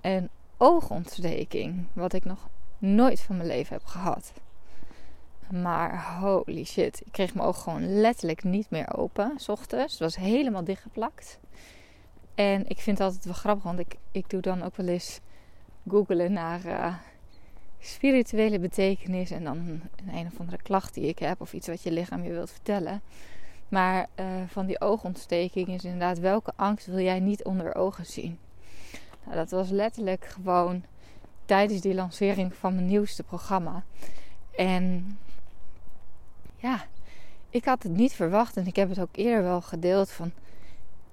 een 0.00 0.30
oogontsteking. 0.56 1.86
Wat 1.92 2.12
ik 2.12 2.24
nog 2.24 2.48
nooit 2.78 3.20
van 3.20 3.36
mijn 3.36 3.48
leven 3.48 3.76
heb 3.76 3.84
gehad. 3.84 4.32
Maar 5.50 6.18
holy 6.20 6.64
shit. 6.64 7.00
Ik 7.04 7.12
kreeg 7.12 7.34
mijn 7.34 7.46
oog 7.46 7.62
gewoon 7.62 8.00
letterlijk 8.00 8.44
niet 8.44 8.70
meer 8.70 8.96
open. 8.96 9.32
S 9.36 9.48
ochtends. 9.48 9.92
Het 9.92 10.02
was 10.02 10.16
helemaal 10.16 10.64
dichtgeplakt. 10.64 11.38
En 12.34 12.68
ik 12.68 12.80
vind 12.80 12.98
het 12.98 13.06
altijd 13.06 13.24
wel 13.24 13.34
grappig. 13.34 13.64
Want 13.64 13.78
ik, 13.78 13.96
ik 14.12 14.30
doe 14.30 14.40
dan 14.40 14.62
ook 14.62 14.76
wel 14.76 14.86
eens 14.86 15.20
googelen 15.88 16.32
naar 16.32 16.66
uh, 16.66 16.94
spirituele 17.78 18.58
betekenis. 18.58 19.30
En 19.30 19.44
dan 19.44 19.56
een, 19.56 19.82
een 20.14 20.26
of 20.26 20.40
andere 20.40 20.62
klacht 20.62 20.94
die 20.94 21.08
ik 21.08 21.18
heb. 21.18 21.40
Of 21.40 21.52
iets 21.52 21.66
wat 21.66 21.82
je 21.82 21.92
lichaam 21.92 22.22
je 22.22 22.32
wilt 22.32 22.50
vertellen. 22.50 23.02
Maar 23.68 24.06
uh, 24.20 24.26
van 24.46 24.66
die 24.66 24.80
oogontsteking 24.80 25.68
is 25.68 25.84
inderdaad 25.84 26.18
welke 26.18 26.52
angst 26.56 26.86
wil 26.86 27.00
jij 27.00 27.20
niet 27.20 27.44
onder 27.44 27.74
ogen 27.74 28.06
zien? 28.06 28.38
Nou, 29.24 29.36
dat 29.36 29.50
was 29.50 29.68
letterlijk 29.68 30.24
gewoon 30.24 30.84
tijdens 31.44 31.80
die 31.80 31.94
lancering 31.94 32.54
van 32.54 32.74
mijn 32.74 32.86
nieuwste 32.86 33.22
programma. 33.22 33.84
En 34.56 35.18
ja, 36.56 36.84
ik 37.50 37.64
had 37.64 37.82
het 37.82 37.92
niet 37.92 38.12
verwacht 38.12 38.56
en 38.56 38.66
ik 38.66 38.76
heb 38.76 38.88
het 38.88 39.00
ook 39.00 39.16
eerder 39.16 39.42
wel 39.42 39.60
gedeeld 39.60 40.10
van 40.10 40.32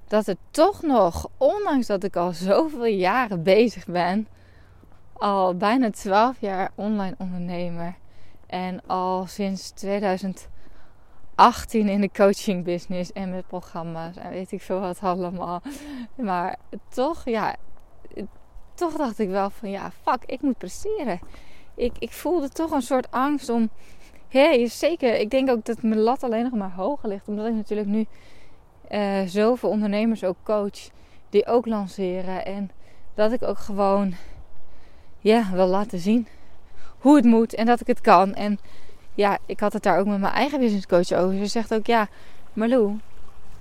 dat 0.07 0.25
het 0.25 0.37
toch 0.51 0.81
nog, 0.81 1.29
ondanks 1.37 1.87
dat 1.87 2.03
ik 2.03 2.15
al 2.15 2.31
zoveel 2.31 2.85
jaren 2.85 3.43
bezig 3.43 3.85
ben, 3.85 4.27
al 5.13 5.55
bijna 5.57 5.89
12 5.89 6.39
jaar 6.39 6.71
online 6.75 7.15
ondernemer 7.17 7.95
en 8.47 8.81
al 8.87 9.27
sinds 9.27 9.69
2018 9.69 10.47
in 11.71 12.01
de 12.01 12.11
coaching 12.11 12.63
business 12.63 13.11
en 13.11 13.29
met 13.29 13.47
programma's 13.47 14.15
en 14.15 14.29
weet 14.29 14.51
ik 14.51 14.61
veel 14.61 14.79
wat 14.79 14.99
allemaal. 14.99 15.61
Maar 16.15 16.57
toch, 16.89 17.25
ja, 17.25 17.55
toch 18.73 18.93
dacht 18.93 19.19
ik 19.19 19.29
wel 19.29 19.49
van 19.49 19.69
ja, 19.69 19.91
fuck, 20.01 20.23
ik 20.25 20.41
moet 20.41 20.57
presteren. 20.57 21.19
Ik, 21.75 21.93
ik 21.99 22.11
voelde 22.11 22.49
toch 22.49 22.71
een 22.71 22.81
soort 22.81 23.11
angst 23.11 23.49
om. 23.49 23.69
Hé, 24.33 24.67
zeker. 24.67 25.19
Ik 25.19 25.29
denk 25.29 25.49
ook 25.49 25.65
dat 25.65 25.81
mijn 25.81 25.99
lat 25.99 26.23
alleen 26.23 26.43
nog 26.43 26.53
maar 26.53 26.71
hoger 26.71 27.09
ligt. 27.09 27.27
Omdat 27.27 27.45
ik 27.45 27.53
natuurlijk 27.53 27.87
nu 27.87 28.05
uh, 28.91 29.21
zoveel 29.25 29.69
ondernemers 29.69 30.23
ook 30.23 30.35
coach. 30.43 30.89
Die 31.29 31.45
ook 31.45 31.65
lanceren. 31.65 32.45
En 32.45 32.71
dat 33.13 33.31
ik 33.31 33.43
ook 33.43 33.57
gewoon 33.57 34.13
ja, 35.19 35.49
wil 35.51 35.67
laten 35.67 35.99
zien 35.99 36.27
hoe 36.97 37.15
het 37.15 37.25
moet. 37.25 37.53
En 37.53 37.65
dat 37.65 37.81
ik 37.81 37.87
het 37.87 38.01
kan. 38.01 38.33
En 38.33 38.59
ja, 39.13 39.37
ik 39.45 39.59
had 39.59 39.73
het 39.73 39.83
daar 39.83 39.99
ook 39.99 40.05
met 40.05 40.19
mijn 40.19 40.33
eigen 40.33 40.59
business 40.59 40.87
coach 40.87 41.11
over. 41.11 41.37
Ze 41.37 41.45
zegt 41.45 41.73
ook 41.73 41.85
ja, 41.85 42.07
Marlou, 42.53 42.99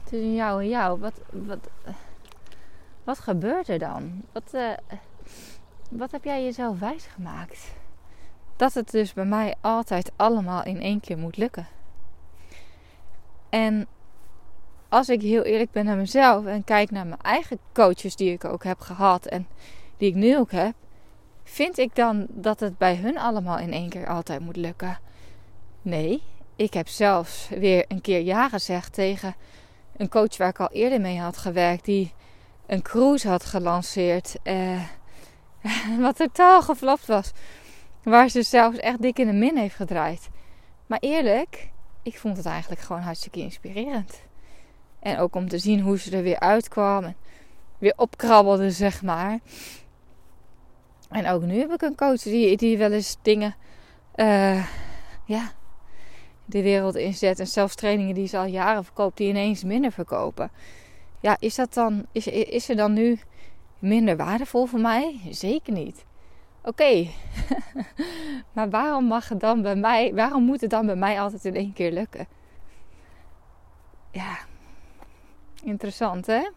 tussen 0.05 0.35
jou 0.35 0.63
en 0.63 0.69
jou. 0.69 1.01
Wat, 1.01 1.21
wat, 1.31 1.69
wat 3.05 3.19
gebeurt 3.19 3.69
er 3.69 3.79
dan? 3.79 4.23
Wat, 4.33 4.51
uh, 4.55 4.71
wat 5.89 6.11
heb 6.11 6.25
jij 6.25 6.45
jezelf 6.45 6.79
wijsgemaakt? 6.79 7.81
Dat 8.63 8.75
het 8.75 8.91
dus 8.91 9.13
bij 9.13 9.25
mij 9.25 9.55
altijd 9.61 10.13
allemaal 10.17 10.65
in 10.65 10.81
één 10.81 11.01
keer 11.01 11.19
moet 11.19 11.37
lukken. 11.37 11.67
En 13.49 13.87
als 14.89 15.09
ik 15.09 15.23
heel 15.23 15.43
eerlijk 15.43 15.71
ben 15.71 15.85
naar 15.85 15.97
mezelf 15.97 16.47
en 16.47 16.65
kijk 16.65 16.91
naar 16.91 17.07
mijn 17.07 17.21
eigen 17.21 17.59
coaches 17.73 18.17
die 18.17 18.33
ik 18.33 18.45
ook 18.45 18.65
heb 18.65 18.81
gehad 18.81 19.27
en 19.27 19.47
die 19.97 20.09
ik 20.09 20.15
nu 20.15 20.39
ook 20.39 20.51
heb, 20.51 20.75
vind 21.45 21.79
ik 21.79 21.95
dan 21.95 22.27
dat 22.29 22.61
het 22.61 22.79
bij 22.79 22.97
hun 22.97 23.19
allemaal 23.19 23.59
in 23.59 23.73
één 23.73 23.89
keer 23.89 24.09
altijd 24.09 24.41
moet 24.41 24.57
lukken? 24.57 24.99
Nee, 25.83 26.23
ik 26.57 26.75
heb 26.75 26.89
zelfs 26.89 27.49
weer 27.49 27.85
een 27.89 28.01
keer 28.01 28.21
ja 28.21 28.49
gezegd 28.49 28.93
tegen 28.93 29.35
een 29.97 30.09
coach 30.09 30.37
waar 30.37 30.49
ik 30.49 30.61
al 30.61 30.71
eerder 30.71 31.01
mee 31.01 31.21
had 31.21 31.37
gewerkt, 31.37 31.85
die 31.85 32.13
een 32.67 32.83
cruise 32.83 33.29
had 33.29 33.45
gelanceerd. 33.45 34.37
Eh, 34.43 34.83
wat 36.01 36.17
totaal 36.17 36.63
geflopt 36.63 37.07
was. 37.07 37.33
Waar 38.03 38.29
ze 38.29 38.43
zelfs 38.43 38.79
echt 38.79 39.03
dik 39.03 39.19
in 39.19 39.27
de 39.27 39.33
min 39.33 39.57
heeft 39.57 39.75
gedraaid. 39.75 40.29
Maar 40.87 40.99
eerlijk, 41.01 41.71
ik 42.03 42.19
vond 42.19 42.37
het 42.37 42.47
eigenlijk 42.47 42.81
gewoon 42.81 43.03
hartstikke 43.03 43.41
inspirerend. 43.41 44.23
En 45.01 45.19
ook 45.19 45.35
om 45.35 45.49
te 45.49 45.59
zien 45.59 45.81
hoe 45.81 45.99
ze 45.99 46.17
er 46.17 46.23
weer 46.23 46.41
uitkwam. 46.41 47.05
En 47.05 47.17
weer 47.79 47.95
opkrabbelde, 47.97 48.71
zeg 48.71 49.03
maar. 49.03 49.39
En 51.09 51.29
ook 51.29 51.43
nu 51.43 51.59
heb 51.59 51.73
ik 51.73 51.83
een 51.83 51.95
coach 51.95 52.23
die, 52.23 52.57
die 52.57 52.79
wel 52.79 52.93
eens 52.93 53.17
dingen 53.23 53.55
uh, 54.17 54.67
ja, 55.25 55.53
de 56.45 56.63
wereld 56.63 56.95
inzet. 56.95 57.39
En 57.41 57.47
zelfs 57.47 57.75
trainingen 57.75 58.15
die 58.15 58.27
ze 58.27 58.39
al 58.39 58.47
jaren 58.47 58.85
verkoopt, 58.85 59.17
die 59.17 59.29
ineens 59.29 59.65
minder 59.65 59.93
verkopen. 59.93 60.51
Ja, 61.21 61.37
is 61.39 61.55
dat 61.55 61.75
dan, 61.75 62.07
is, 62.13 62.27
is 62.27 62.69
er 62.69 62.77
dan 62.77 62.93
nu 62.93 63.19
minder 63.79 64.17
waardevol 64.17 64.67
voor 64.67 64.81
mij? 64.81 65.21
Zeker 65.31 65.73
niet. 65.73 66.05
Oké, 66.65 67.07
maar 68.55 68.71
waarom 68.71 69.05
mag 69.05 69.29
het 69.29 69.41
dan 69.41 69.63
bij 69.63 69.77
mij, 69.77 70.15
waarom 70.15 70.45
moet 70.45 70.61
het 70.61 70.71
dan 70.71 70.87
bij 70.87 70.97
mij 70.97 71.21
altijd 71.21 71.45
in 71.45 71.55
één 71.55 71.73
keer 71.73 71.93
lukken? 71.93 72.27
Ja, 74.11 74.39
interessant 75.65 76.27
hè? 76.27 76.49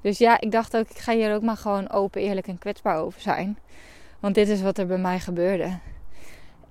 Dus 0.00 0.18
ja, 0.18 0.40
ik 0.40 0.50
dacht 0.50 0.76
ook, 0.76 0.88
ik 0.90 0.98
ga 0.98 1.12
hier 1.12 1.34
ook 1.34 1.42
maar 1.42 1.56
gewoon 1.56 1.90
open, 1.90 2.20
eerlijk 2.20 2.46
en 2.46 2.58
kwetsbaar 2.58 2.98
over 2.98 3.20
zijn. 3.20 3.58
Want 4.20 4.34
dit 4.34 4.48
is 4.48 4.62
wat 4.62 4.78
er 4.78 4.86
bij 4.86 4.98
mij 4.98 5.20
gebeurde. 5.20 5.78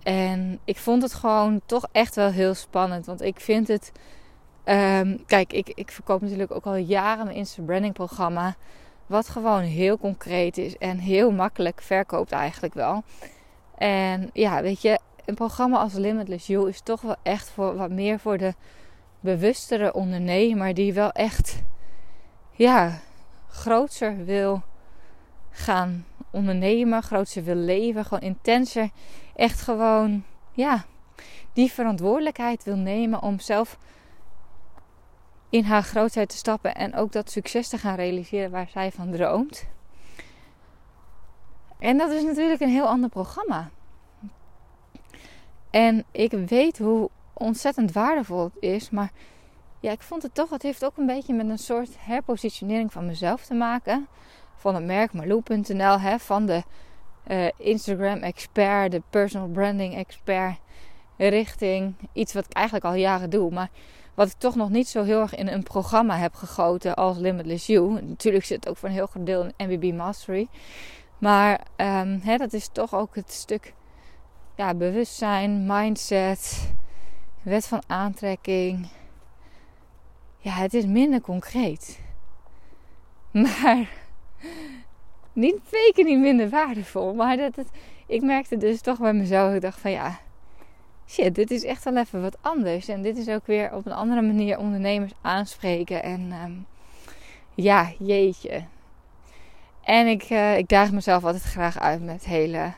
En 0.03 0.59
ik 0.65 0.77
vond 0.77 1.01
het 1.01 1.13
gewoon 1.13 1.61
toch 1.65 1.87
echt 1.91 2.15
wel 2.15 2.31
heel 2.31 2.53
spannend. 2.53 3.05
Want 3.05 3.21
ik 3.21 3.39
vind 3.39 3.67
het. 3.67 3.91
Ehm, 4.63 5.17
kijk, 5.25 5.53
ik, 5.53 5.69
ik 5.69 5.91
verkoop 5.91 6.21
natuurlijk 6.21 6.51
ook 6.51 6.65
al 6.65 6.75
jaren 6.75 7.25
mijn 7.25 7.37
Insta 7.37 7.61
Branding 7.61 7.93
programma. 7.93 8.55
Wat 9.09 9.29
gewoon 9.29 9.61
heel 9.61 9.97
concreet 9.97 10.57
is 10.57 10.77
en 10.77 10.97
heel 10.97 11.31
makkelijk 11.31 11.81
verkoopt 11.81 12.31
eigenlijk 12.31 12.73
wel. 12.73 13.03
En 13.77 14.29
ja, 14.33 14.61
weet 14.61 14.81
je, 14.81 14.99
een 15.25 15.35
programma 15.35 15.77
als 15.77 15.93
Limitless 15.93 16.47
You 16.47 16.69
is 16.69 16.81
toch 16.81 17.01
wel 17.01 17.15
echt 17.23 17.49
voor 17.49 17.75
wat 17.75 17.89
meer 17.89 18.19
voor 18.19 18.37
de 18.37 18.53
bewustere 19.19 19.93
ondernemer 19.93 20.73
die 20.73 20.93
wel 20.93 21.11
echt 21.11 21.61
ja, 22.51 22.99
groter 23.47 24.25
wil 24.25 24.61
gaan 25.49 26.05
ondernemen, 26.31 27.03
groter 27.03 27.43
wil 27.43 27.55
leven, 27.55 28.05
gewoon 28.05 28.29
intenser, 28.29 28.89
echt 29.35 29.61
gewoon 29.61 30.23
ja, 30.51 30.85
die 31.53 31.71
verantwoordelijkheid 31.71 32.63
wil 32.63 32.77
nemen 32.77 33.21
om 33.21 33.39
zelf 33.39 33.77
in 35.49 35.63
haar 35.63 35.83
grootheid 35.83 36.29
te 36.29 36.37
stappen 36.37 36.75
en 36.75 36.95
ook 36.95 37.11
dat 37.11 37.31
succes 37.31 37.67
te 37.67 37.77
gaan 37.77 37.95
realiseren 37.95 38.51
waar 38.51 38.69
zij 38.69 38.91
van 38.91 39.11
droomt. 39.11 39.67
En 41.79 41.97
dat 41.97 42.11
is 42.11 42.23
natuurlijk 42.23 42.61
een 42.61 42.69
heel 42.69 42.87
ander 42.87 43.09
programma. 43.09 43.69
En 45.69 46.05
ik 46.11 46.31
weet 46.31 46.77
hoe 46.77 47.09
ontzettend 47.33 47.91
waardevol 47.91 48.43
het 48.43 48.57
is, 48.59 48.89
maar 48.89 49.11
ja, 49.79 49.91
ik 49.91 50.01
vond 50.01 50.23
het 50.23 50.33
toch, 50.33 50.49
het 50.49 50.63
heeft 50.63 50.85
ook 50.85 50.97
een 50.97 51.05
beetje 51.05 51.33
met 51.33 51.49
een 51.49 51.57
soort 51.57 51.89
herpositionering 51.99 52.91
van 52.91 53.05
mezelf 53.05 53.45
te 53.45 53.53
maken. 53.53 54.07
Van 54.55 54.75
het 54.75 54.85
merk 54.85 55.13
Marlou.nl, 55.13 56.17
van 56.17 56.45
de 56.45 56.63
uh, 57.27 57.47
Instagram 57.57 58.17
expert, 58.17 58.91
de 58.91 59.01
personal 59.09 59.47
branding 59.47 59.95
expert, 59.95 60.57
richting 61.17 61.95
iets 62.13 62.33
wat 62.33 62.45
ik 62.45 62.53
eigenlijk 62.53 62.85
al 62.85 62.93
jaren 62.93 63.29
doe, 63.29 63.51
maar 63.51 63.69
wat 64.19 64.27
ik 64.27 64.37
toch 64.37 64.55
nog 64.55 64.69
niet 64.69 64.87
zo 64.87 65.03
heel 65.03 65.21
erg 65.21 65.35
in 65.35 65.47
een 65.47 65.63
programma 65.63 66.17
heb 66.17 66.33
gegoten 66.33 66.95
als 66.95 67.17
Limitless 67.17 67.65
You. 67.65 68.01
Natuurlijk 68.01 68.45
zit 68.45 68.69
ook 68.69 68.77
voor 68.77 68.89
een 68.89 68.95
heel 68.95 69.07
groot 69.07 69.25
deel 69.25 69.51
in 69.57 69.69
MBB 69.69 69.93
Mastery. 69.93 70.47
Maar 71.17 71.59
um, 71.77 72.19
hè, 72.23 72.37
dat 72.37 72.53
is 72.53 72.69
toch 72.71 72.95
ook 72.95 73.15
het 73.15 73.31
stuk 73.31 73.73
ja, 74.55 74.73
bewustzijn, 74.73 75.65
mindset, 75.65 76.71
wet 77.41 77.67
van 77.67 77.81
aantrekking. 77.87 78.89
Ja, 80.37 80.51
het 80.51 80.73
is 80.73 80.85
minder 80.85 81.21
concreet. 81.21 81.99
Maar 83.31 83.89
niet 85.33 85.59
zeker 85.71 86.03
niet 86.03 86.19
minder 86.19 86.49
waardevol. 86.49 87.13
Maar 87.13 87.37
dat 87.37 87.55
het, 87.55 87.69
ik 88.07 88.21
merkte 88.21 88.57
dus 88.57 88.81
toch 88.81 88.99
bij 88.99 89.13
mezelf. 89.13 89.53
Ik 89.53 89.61
dacht 89.61 89.79
van 89.79 89.91
ja, 89.91 90.19
shit, 91.09 91.35
dit 91.35 91.51
is 91.51 91.63
echt 91.63 91.83
wel 91.83 91.97
even 91.97 92.21
wat 92.21 92.37
anders. 92.41 92.87
En 92.87 93.01
dit 93.01 93.17
is 93.17 93.29
ook 93.29 93.45
weer 93.47 93.73
op 93.73 93.85
een 93.85 93.91
andere 93.91 94.21
manier 94.21 94.57
ondernemers 94.57 95.11
aanspreken. 95.21 96.03
En 96.03 96.31
um, 96.43 96.65
ja, 97.55 97.91
jeetje. 97.99 98.63
En 99.83 100.07
ik, 100.07 100.29
uh, 100.29 100.57
ik 100.57 100.67
daag 100.67 100.91
mezelf 100.91 101.23
altijd 101.23 101.43
graag 101.43 101.79
uit 101.79 102.03
met 102.03 102.25
hele 102.25 102.73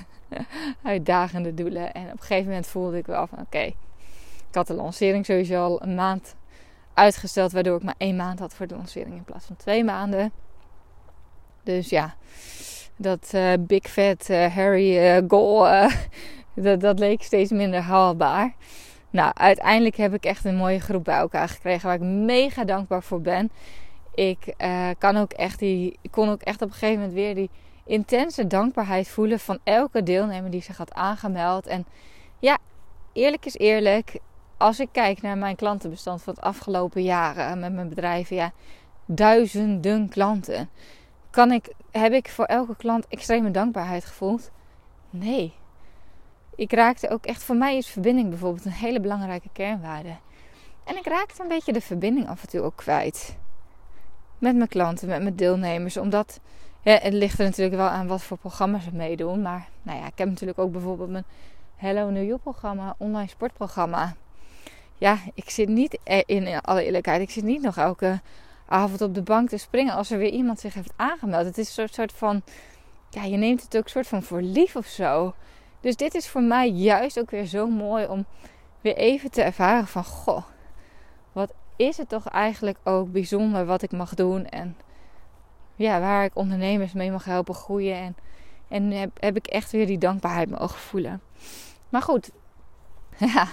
uitdagende 0.82 1.54
doelen. 1.54 1.92
En 1.92 2.04
op 2.04 2.12
een 2.12 2.18
gegeven 2.18 2.46
moment 2.46 2.66
voelde 2.66 2.98
ik 2.98 3.06
wel 3.06 3.26
van 3.26 3.38
oké. 3.38 3.58
ik 3.58 3.74
had 4.52 4.66
de 4.66 4.74
lancering 4.74 5.26
sowieso 5.26 5.62
al 5.62 5.82
een 5.82 5.94
maand 5.94 6.34
uitgesteld. 6.94 7.52
Waardoor 7.52 7.76
ik 7.76 7.82
maar 7.82 7.94
één 7.98 8.16
maand 8.16 8.38
had 8.38 8.54
voor 8.54 8.66
de 8.66 8.76
lancering 8.76 9.14
in 9.14 9.24
plaats 9.24 9.46
van 9.46 9.56
twee 9.56 9.84
maanden. 9.84 10.32
Dus 11.62 11.88
ja, 11.88 12.14
dat 12.96 13.30
uh, 13.34 13.52
Big 13.60 13.86
Fat 13.86 14.28
uh, 14.28 14.54
Harry 14.54 15.22
goal, 15.28 15.88
dat, 16.56 16.80
dat 16.80 16.98
leek 16.98 17.22
steeds 17.22 17.50
minder 17.50 17.80
haalbaar. 17.80 18.54
Nou, 19.10 19.32
uiteindelijk 19.34 19.96
heb 19.96 20.14
ik 20.14 20.24
echt 20.24 20.44
een 20.44 20.56
mooie 20.56 20.80
groep 20.80 21.04
bij 21.04 21.16
elkaar 21.16 21.48
gekregen 21.48 21.86
waar 21.86 21.96
ik 21.96 22.02
mega 22.02 22.64
dankbaar 22.64 23.02
voor 23.02 23.20
ben. 23.20 23.50
Ik, 24.14 24.54
kan 24.98 25.16
ook 25.16 25.32
echt 25.32 25.58
die, 25.58 25.98
kon 26.10 26.28
ook 26.28 26.42
echt 26.42 26.62
op 26.62 26.68
een 26.68 26.74
gegeven 26.74 26.94
moment 26.94 27.12
weer 27.12 27.34
die 27.34 27.50
intense 27.84 28.46
dankbaarheid 28.46 29.08
voelen 29.08 29.40
van 29.40 29.58
elke 29.64 30.02
deelnemer 30.02 30.50
die 30.50 30.62
zich 30.62 30.76
had 30.76 30.94
aangemeld. 30.94 31.66
En 31.66 31.86
ja, 32.38 32.58
eerlijk 33.12 33.46
is 33.46 33.56
eerlijk, 33.56 34.18
als 34.56 34.80
ik 34.80 34.88
kijk 34.92 35.22
naar 35.22 35.38
mijn 35.38 35.56
klantenbestand 35.56 36.22
van 36.22 36.34
het 36.34 36.42
afgelopen 36.42 37.02
jaren 37.02 37.60
met 37.60 37.72
mijn 37.72 37.88
bedrijven, 37.88 38.36
ja, 38.36 38.52
duizenden 39.06 40.08
klanten 40.08 40.68
kan 41.36 41.52
ik, 41.52 41.72
heb 41.90 42.12
ik 42.12 42.28
voor 42.28 42.44
elke 42.44 42.76
klant 42.76 43.08
extreme 43.08 43.50
dankbaarheid 43.50 44.04
gevoeld? 44.04 44.50
Nee. 45.10 45.54
Ik 46.56 46.72
raakte 46.72 47.08
ook 47.08 47.26
echt, 47.26 47.42
voor 47.42 47.56
mij 47.56 47.76
is 47.76 47.86
verbinding 47.86 48.28
bijvoorbeeld 48.28 48.64
een 48.64 48.72
hele 48.72 49.00
belangrijke 49.00 49.48
kernwaarde. 49.52 50.16
En 50.84 50.96
ik 50.96 51.06
raakte 51.06 51.42
een 51.42 51.48
beetje 51.48 51.72
de 51.72 51.80
verbinding 51.80 52.28
af 52.28 52.42
en 52.42 52.48
toe 52.48 52.60
ook 52.60 52.76
kwijt. 52.76 53.36
Met 54.38 54.56
mijn 54.56 54.68
klanten, 54.68 55.08
met 55.08 55.22
mijn 55.22 55.36
deelnemers. 55.36 55.96
Omdat, 55.96 56.40
het 56.82 57.12
ligt 57.12 57.38
er 57.38 57.44
natuurlijk 57.44 57.76
wel 57.76 57.88
aan 57.88 58.06
wat 58.06 58.22
voor 58.22 58.36
programma's 58.38 58.84
ze 58.84 58.90
meedoen. 58.92 59.42
Maar 59.42 59.68
nou 59.82 59.98
ja, 59.98 60.06
ik 60.06 60.18
heb 60.18 60.28
natuurlijk 60.28 60.58
ook 60.58 60.72
bijvoorbeeld 60.72 61.10
mijn 61.10 61.24
Hello 61.76 62.10
New 62.10 62.24
You 62.26 62.38
programma, 62.38 62.94
online 62.98 63.28
sportprogramma. 63.28 64.14
Ja, 64.98 65.18
ik 65.34 65.50
zit 65.50 65.68
niet 65.68 65.98
in 66.26 66.60
alle 66.60 66.84
eerlijkheid, 66.84 67.20
ik 67.20 67.30
zit 67.30 67.44
niet 67.44 67.62
nog 67.62 67.76
elke 67.76 68.20
avond 68.68 69.00
op 69.00 69.14
de 69.14 69.22
bank 69.22 69.48
te 69.48 69.56
springen 69.56 69.94
als 69.94 70.10
er 70.10 70.18
weer 70.18 70.30
iemand 70.30 70.60
zich 70.60 70.74
heeft 70.74 70.92
aangemeld. 70.96 71.44
Het 71.44 71.58
is 71.58 71.76
een 71.76 71.88
soort 71.88 72.12
van, 72.12 72.42
ja, 73.10 73.22
je 73.22 73.36
neemt 73.36 73.62
het 73.62 73.76
ook 73.76 73.88
soort 73.88 74.06
van 74.06 74.22
voor 74.22 74.40
lief 74.42 74.76
of 74.76 74.86
zo. 74.86 75.34
Dus 75.86 75.96
dit 75.96 76.14
is 76.14 76.28
voor 76.28 76.42
mij 76.42 76.68
juist 76.68 77.18
ook 77.18 77.30
weer 77.30 77.44
zo 77.44 77.66
mooi 77.66 78.06
om 78.06 78.24
weer 78.80 78.96
even 78.96 79.30
te 79.30 79.42
ervaren 79.42 79.86
van, 79.86 80.04
goh, 80.04 80.42
wat 81.32 81.52
is 81.76 81.96
het 81.96 82.08
toch 82.08 82.28
eigenlijk 82.28 82.78
ook 82.84 83.12
bijzonder 83.12 83.66
wat 83.66 83.82
ik 83.82 83.92
mag 83.92 84.14
doen 84.14 84.46
en 84.46 84.76
ja, 85.76 86.00
waar 86.00 86.24
ik 86.24 86.36
ondernemers 86.36 86.92
mee 86.92 87.10
mag 87.10 87.24
helpen 87.24 87.54
groeien 87.54 87.96
en, 87.96 88.16
en 88.68 88.90
heb, 88.90 89.10
heb 89.20 89.36
ik 89.36 89.46
echt 89.46 89.72
weer 89.72 89.86
die 89.86 89.98
dankbaarheid 89.98 90.50
mogen 90.50 90.78
voelen. 90.78 91.22
Maar 91.88 92.02
goed, 92.02 92.30
ja, 93.34 93.48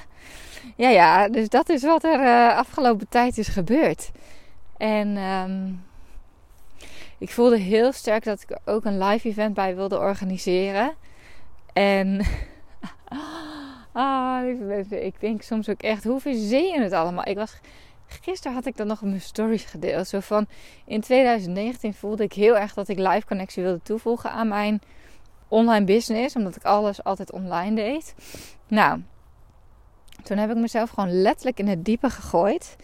ja, 0.75 0.89
ja 0.89 1.29
dus 1.29 1.49
dat 1.49 1.69
is 1.69 1.83
wat 1.83 2.03
er 2.03 2.19
uh, 2.19 2.57
afgelopen 2.57 3.09
tijd 3.09 3.37
is 3.37 3.47
gebeurd. 3.47 4.11
En 4.77 5.17
um, 5.17 5.83
ik 7.17 7.31
voelde 7.31 7.57
heel 7.57 7.91
sterk 7.91 8.23
dat 8.23 8.41
ik 8.41 8.57
ook 8.65 8.85
een 8.85 9.03
live 9.03 9.27
event 9.27 9.53
bij 9.53 9.75
wilde 9.75 9.97
organiseren. 9.97 10.95
En 11.73 12.25
ah, 13.91 14.41
lieve 14.43 15.05
ik 15.05 15.19
denk 15.19 15.41
soms 15.41 15.69
ook 15.69 15.81
echt, 15.81 16.03
hoe 16.03 16.19
verzin 16.19 16.63
je 16.63 16.81
het 16.81 16.91
allemaal? 16.91 17.27
Ik 17.27 17.35
was, 17.37 17.59
gisteren 18.05 18.53
had 18.53 18.65
ik 18.65 18.77
dan 18.77 18.87
nog 18.87 19.01
mijn 19.01 19.21
stories 19.21 19.63
gedeeld. 19.63 20.07
Zo 20.07 20.19
van, 20.19 20.47
in 20.85 21.01
2019 21.01 21.93
voelde 21.93 22.23
ik 22.23 22.33
heel 22.33 22.57
erg 22.57 22.73
dat 22.73 22.87
ik 22.87 22.97
live 22.97 23.25
connectie 23.25 23.63
wilde 23.63 23.81
toevoegen 23.81 24.31
aan 24.31 24.47
mijn 24.47 24.81
online 25.47 25.85
business. 25.85 26.35
Omdat 26.35 26.55
ik 26.55 26.63
alles 26.63 27.03
altijd 27.03 27.31
online 27.31 27.75
deed. 27.75 28.15
Nou, 28.67 29.01
toen 30.23 30.37
heb 30.37 30.49
ik 30.49 30.57
mezelf 30.57 30.89
gewoon 30.89 31.21
letterlijk 31.21 31.59
in 31.59 31.67
het 31.67 31.85
diepe 31.85 32.09
gegooid 32.09 32.75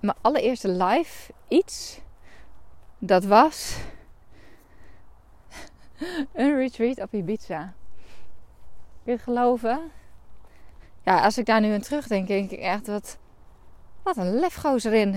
mijn 0.00 0.18
allereerste 0.20 0.68
live 0.68 1.32
iets, 1.48 2.00
dat 2.98 3.24
was 3.24 3.76
een 6.32 6.56
retreat 6.56 7.00
op 7.00 7.14
Ibiza. 7.14 7.74
Geloven? 9.06 9.80
ja, 11.02 11.20
als 11.24 11.38
ik 11.38 11.46
daar 11.46 11.60
nu 11.60 11.72
aan 11.72 11.80
terugdenk, 11.80 12.28
denk 12.28 12.50
ik 12.50 12.58
echt 12.58 12.86
wat, 12.86 13.18
wat 14.02 14.16
een 14.16 14.38
lefgozer 14.38 14.92
in. 14.92 15.14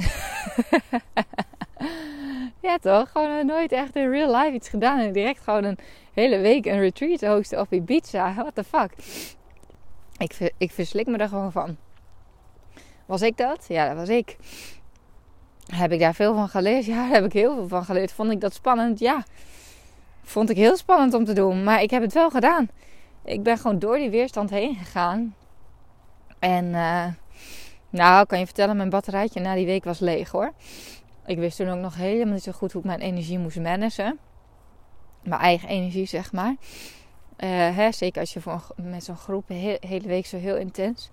ja, 2.67 2.77
toch? 2.77 3.11
Gewoon 3.11 3.45
nooit 3.45 3.71
echt 3.71 3.95
in 3.95 4.09
real 4.09 4.35
life 4.35 4.53
iets 4.53 4.69
gedaan 4.69 4.99
en 4.99 5.13
direct 5.13 5.43
gewoon 5.43 5.63
een 5.63 5.77
hele 6.13 6.37
week 6.37 6.65
een 6.65 6.79
retreat 6.79 7.21
hosten 7.21 7.59
op 7.59 7.73
Ibiza. 7.73 8.33
What 8.35 8.55
the 8.55 8.63
fuck? 8.63 8.91
Ik, 10.17 10.53
ik 10.57 10.71
verslik 10.71 11.07
me 11.07 11.17
er 11.17 11.27
gewoon 11.27 11.51
van. 11.51 11.77
Was 13.05 13.21
ik 13.21 13.37
dat? 13.37 13.65
Ja, 13.67 13.87
dat 13.87 13.97
was 13.97 14.09
ik. 14.09 14.37
Heb 15.65 15.91
ik 15.91 15.99
daar 15.99 16.15
veel 16.15 16.33
van 16.33 16.49
geleerd? 16.49 16.85
Ja, 16.85 16.95
daar 16.95 17.09
heb 17.09 17.25
ik 17.25 17.33
heel 17.33 17.55
veel 17.55 17.67
van 17.67 17.85
geleerd. 17.85 18.11
Vond 18.11 18.31
ik 18.31 18.41
dat 18.41 18.53
spannend? 18.53 18.99
Ja. 18.99 19.23
Vond 20.23 20.49
ik 20.49 20.55
heel 20.55 20.77
spannend 20.77 21.13
om 21.13 21.25
te 21.25 21.33
doen. 21.33 21.63
Maar 21.63 21.81
ik 21.81 21.89
heb 21.89 22.01
het 22.01 22.13
wel 22.13 22.29
gedaan. 22.29 22.69
Ik 23.23 23.43
ben 23.43 23.57
gewoon 23.57 23.79
door 23.79 23.97
die 23.97 24.09
weerstand 24.09 24.49
heen 24.49 24.75
gegaan. 24.75 25.35
En 26.39 26.65
uh, 26.65 27.05
nou, 27.89 28.25
kan 28.25 28.39
je 28.39 28.45
vertellen, 28.45 28.77
mijn 28.77 28.89
batterijtje 28.89 29.39
na 29.39 29.55
die 29.55 29.65
week 29.65 29.83
was 29.83 29.99
leeg 29.99 30.31
hoor. 30.31 30.53
Ik 31.25 31.37
wist 31.37 31.57
toen 31.57 31.69
ook 31.69 31.79
nog 31.79 31.95
helemaal 31.95 32.33
niet 32.33 32.43
zo 32.43 32.51
goed 32.51 32.71
hoe 32.71 32.81
ik 32.81 32.87
mijn 32.87 32.99
energie 32.99 33.39
moest 33.39 33.59
managen. 33.59 34.19
Mijn 35.23 35.41
eigen 35.41 35.69
energie, 35.69 36.05
zeg 36.05 36.31
maar. 36.31 36.55
Uh, 37.39 37.75
hè, 37.75 37.91
zeker 37.91 38.21
als 38.21 38.33
je 38.33 38.41
voor 38.41 38.67
met 38.75 39.03
zo'n 39.03 39.17
groep 39.17 39.47
de 39.47 39.77
hele 39.79 40.07
week 40.07 40.25
zo 40.25 40.37
heel 40.37 40.57
intens. 40.57 41.09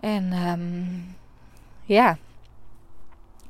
En 0.00 0.32
um, 0.32 1.16
ja, 1.82 2.18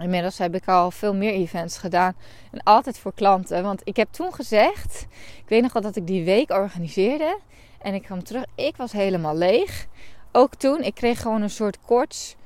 inmiddels 0.03 0.39
heb 0.39 0.55
ik 0.55 0.69
al 0.69 0.91
veel 0.91 1.15
meer 1.15 1.33
events 1.33 1.79
gedaan. 1.79 2.15
En 2.51 2.63
altijd 2.63 2.99
voor 2.99 3.15
klanten. 3.15 3.63
Want 3.63 3.81
ik 3.85 3.97
heb 3.97 4.09
toen 4.11 4.35
gezegd, 4.35 5.07
ik 5.37 5.49
weet 5.49 5.63
nog 5.63 5.73
wel 5.73 5.83
dat 5.83 5.97
ik 5.97 6.07
die 6.07 6.25
week 6.25 6.51
organiseerde. 6.51 7.39
En 7.79 7.95
ik 7.95 8.03
kwam 8.03 8.25
terug, 8.25 8.45
ik 8.55 8.77
was 8.77 8.93
helemaal 8.93 9.37
leeg. 9.37 9.87
Ook 10.33 10.55
toen, 10.55 10.83
ik 10.83 10.95
kreeg 10.95 11.21
gewoon 11.21 11.43
een 11.43 11.51
soort 11.51 11.81
koorts 11.81 12.37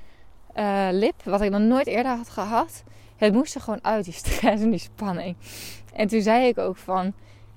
uh, 0.57 0.89
lip, 0.91 1.23
wat 1.25 1.41
ik 1.41 1.51
nog 1.51 1.61
nooit 1.61 1.87
eerder 1.87 2.17
had 2.17 2.29
gehad. 2.29 2.83
Het 3.17 3.33
moest 3.33 3.55
er 3.55 3.61
gewoon 3.61 3.85
uit, 3.85 4.05
die 4.05 4.15
stress 4.25 4.63
en 4.63 4.71
die 4.71 4.79
spanning. 4.79 5.37
En 5.95 6.09
toen 6.09 6.21
zei 6.21 6.47
ik 6.47 6.59
ook 6.59 6.77
van, 6.77 7.13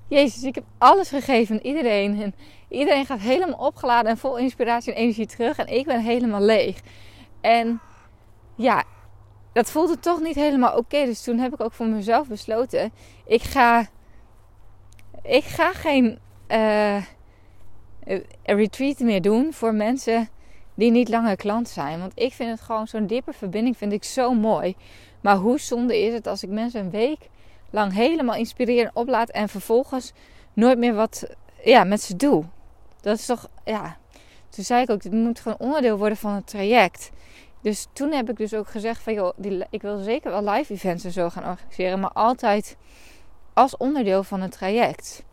Jezus, 0.08 0.42
ik 0.42 0.54
heb 0.54 0.64
alles 0.78 1.08
gegeven 1.08 1.54
aan 1.54 1.66
iedereen. 1.66 2.22
En 2.22 2.34
iedereen 2.68 3.06
gaat 3.06 3.20
helemaal 3.20 3.66
opgeladen 3.66 4.10
en 4.10 4.18
vol 4.18 4.36
inspiratie 4.36 4.92
en 4.92 5.00
energie 5.00 5.26
terug. 5.26 5.56
En 5.56 5.66
ik 5.66 5.86
ben 5.86 6.00
helemaal 6.00 6.40
leeg. 6.40 6.80
En 7.40 7.80
ja, 8.56 8.84
dat 9.52 9.70
voelde 9.70 9.98
toch 9.98 10.20
niet 10.20 10.34
helemaal 10.34 10.76
oké. 10.76 11.04
Dus 11.04 11.22
toen 11.22 11.38
heb 11.38 11.52
ik 11.52 11.60
ook 11.60 11.72
voor 11.72 11.86
mezelf 11.86 12.28
besloten: 12.28 12.92
ik 13.26 13.42
ga, 13.42 13.86
ik 15.22 15.44
ga 15.44 15.72
geen 15.72 16.18
uh, 16.48 17.02
retreat 18.42 18.98
meer 18.98 19.22
doen 19.22 19.52
voor 19.52 19.74
mensen 19.74 20.28
die 20.74 20.90
niet 20.90 21.08
langer 21.08 21.36
klant 21.36 21.68
zijn. 21.68 22.00
Want 22.00 22.12
ik 22.14 22.32
vind 22.32 22.50
het 22.50 22.60
gewoon 22.60 22.86
zo'n 22.86 23.06
diepe 23.06 23.32
verbinding 23.32 23.76
vind 23.76 23.92
ik 23.92 24.04
zo 24.04 24.34
mooi. 24.34 24.76
Maar 25.20 25.36
hoe 25.36 25.60
zonde 25.60 25.98
is 25.98 26.12
het 26.12 26.26
als 26.26 26.42
ik 26.42 26.50
mensen 26.50 26.80
een 26.80 26.90
week 26.90 27.28
lang 27.70 27.92
helemaal 27.92 28.34
inspireren 28.36 28.90
oplaat 28.94 29.30
en 29.30 29.48
vervolgens 29.48 30.12
nooit 30.52 30.78
meer 30.78 30.94
wat 30.94 31.26
ja, 31.64 31.84
met 31.84 32.02
ze 32.02 32.16
doe. 32.16 32.44
Dat 33.00 33.18
is 33.18 33.26
toch, 33.26 33.48
ja. 33.64 33.98
Toen 34.48 34.64
zei 34.64 34.82
ik 34.82 34.90
ook, 34.90 35.02
dit 35.02 35.12
moet 35.12 35.40
gewoon 35.40 35.58
onderdeel 35.58 35.98
worden 35.98 36.16
van 36.16 36.32
het 36.32 36.46
traject. 36.46 37.10
Dus 37.62 37.86
toen 37.92 38.12
heb 38.12 38.30
ik 38.30 38.36
dus 38.36 38.54
ook 38.54 38.68
gezegd 38.68 39.02
van, 39.02 39.12
joh, 39.12 39.32
die, 39.36 39.64
ik 39.70 39.82
wil 39.82 39.98
zeker 39.98 40.30
wel 40.30 40.50
live 40.50 40.72
events 40.72 41.04
en 41.04 41.12
zo 41.12 41.30
gaan 41.30 41.48
organiseren, 41.48 42.00
maar 42.00 42.12
altijd 42.12 42.76
als 43.52 43.76
onderdeel 43.76 44.22
van 44.22 44.40
het 44.40 44.52
traject. 44.52 45.24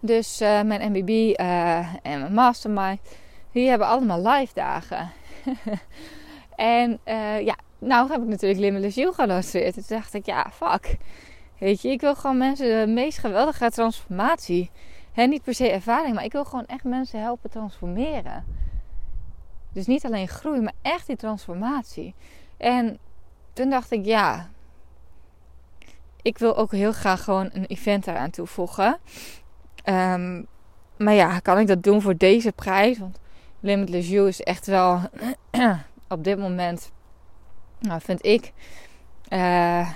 Dus 0.00 0.40
uh, 0.40 0.62
mijn 0.62 0.92
MBB 0.92 1.08
eh, 1.34 1.94
en 2.02 2.20
mijn 2.20 2.32
mastermind, 2.32 3.00
die 3.52 3.68
hebben 3.68 3.86
allemaal 3.86 4.22
live 4.22 4.54
dagen. 4.54 5.10
en 6.56 7.00
uh, 7.04 7.40
ja, 7.40 7.56
nou 7.78 8.10
heb 8.10 8.22
ik 8.22 8.28
natuurlijk 8.28 8.60
Limitless 8.60 8.96
Yoga 8.96 9.22
gelanceerd. 9.22 9.74
Toen 9.74 9.84
dacht 9.88 10.14
ik, 10.14 10.26
ja, 10.26 10.50
fuck. 10.52 10.96
Weet 11.58 11.82
je, 11.82 11.88
ik 11.88 12.00
wil 12.00 12.14
gewoon 12.14 12.38
mensen 12.38 12.86
de 12.86 12.92
meest 12.92 13.18
geweldige 13.18 13.70
transformatie. 13.70 14.70
He, 15.12 15.24
niet 15.24 15.42
per 15.42 15.54
se 15.54 15.70
ervaring, 15.70 16.14
maar 16.14 16.24
ik 16.24 16.32
wil 16.32 16.44
gewoon 16.44 16.66
echt 16.66 16.84
mensen 16.84 17.20
helpen 17.20 17.50
transformeren. 17.50 18.44
Dus 19.76 19.86
niet 19.86 20.04
alleen 20.04 20.28
groei, 20.28 20.60
maar 20.60 20.72
echt 20.82 21.06
die 21.06 21.16
transformatie. 21.16 22.14
En 22.56 22.98
toen 23.52 23.70
dacht 23.70 23.90
ik, 23.90 24.04
ja, 24.04 24.50
ik 26.22 26.38
wil 26.38 26.56
ook 26.56 26.72
heel 26.72 26.92
graag 26.92 27.24
gewoon 27.24 27.50
een 27.52 27.66
event 27.66 28.06
eraan 28.06 28.30
toevoegen. 28.30 28.98
Um, 29.84 30.46
maar 30.96 31.14
ja, 31.14 31.38
kan 31.38 31.58
ik 31.58 31.66
dat 31.66 31.82
doen 31.82 32.02
voor 32.02 32.16
deze 32.16 32.52
prijs? 32.52 32.98
Want 32.98 33.20
Limitless 33.60 34.08
You 34.08 34.28
is 34.28 34.40
echt 34.40 34.66
wel 34.66 35.00
op 36.08 36.24
dit 36.24 36.38
moment 36.38 36.92
nou, 37.78 38.00
vind 38.00 38.24
ik 38.24 38.52
uh, 39.28 39.90